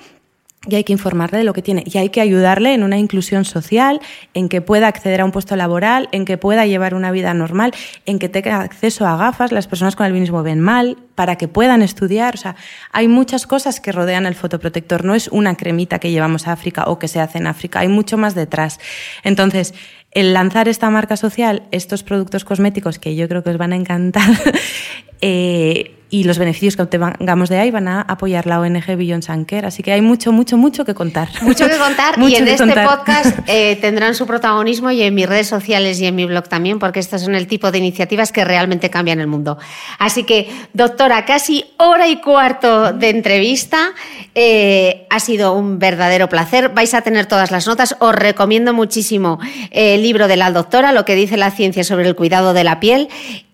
[0.69, 3.47] y hay que informarle de lo que tiene y hay que ayudarle en una inclusión
[3.47, 4.01] social,
[4.35, 7.73] en que pueda acceder a un puesto laboral, en que pueda llevar una vida normal,
[8.05, 11.81] en que tenga acceso a gafas, las personas con albinismo ven mal, para que puedan
[11.81, 12.35] estudiar.
[12.35, 12.57] O sea,
[12.93, 16.85] hay muchas cosas que rodean el fotoprotector, no es una cremita que llevamos a África
[16.89, 18.81] o que se hace en África, hay mucho más detrás.
[19.25, 19.73] Entonces,
[20.11, 23.77] el lanzar esta marca social, estos productos cosméticos que yo creo que os van a
[23.77, 24.29] encantar,
[25.23, 29.65] eh, y los beneficios que obtengamos de ahí van a apoyar la ONG Beyond Sanker.
[29.65, 31.29] Así que hay mucho, mucho, mucho que contar.
[31.43, 35.47] Mucho que contar y en este podcast eh, tendrán su protagonismo y en mis redes
[35.47, 38.91] sociales y en mi blog también, porque estos son el tipo de iniciativas que realmente
[38.91, 39.59] cambian el mundo.
[39.99, 43.93] Así que, doctora, casi hora y cuarto de entrevista.
[44.35, 46.71] Eh, ha sido un verdadero placer.
[46.71, 47.97] Vais a tener todas las notas.
[48.01, 49.39] Os recomiendo muchísimo
[49.71, 52.81] el libro de la doctora, lo que dice la ciencia sobre el cuidado de la
[52.81, 53.09] piel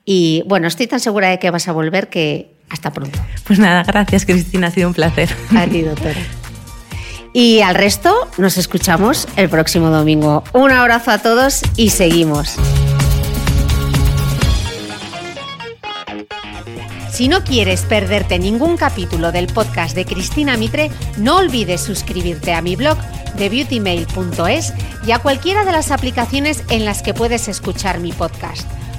[0.08, 3.18] y bueno, estoy tan segura de que vas a volver que hasta pronto.
[3.44, 5.28] Pues nada, gracias Cristina, ha sido un placer.
[5.54, 6.20] A ti, doctora.
[7.32, 10.44] Y al resto nos escuchamos el próximo domingo.
[10.54, 12.54] Un abrazo a todos y seguimos.
[17.10, 22.62] Si no quieres perderte ningún capítulo del podcast de Cristina Mitre, no olvides suscribirte a
[22.62, 22.96] mi blog
[23.36, 24.72] de beautymail.es
[25.04, 28.68] y a cualquiera de las aplicaciones en las que puedes escuchar mi podcast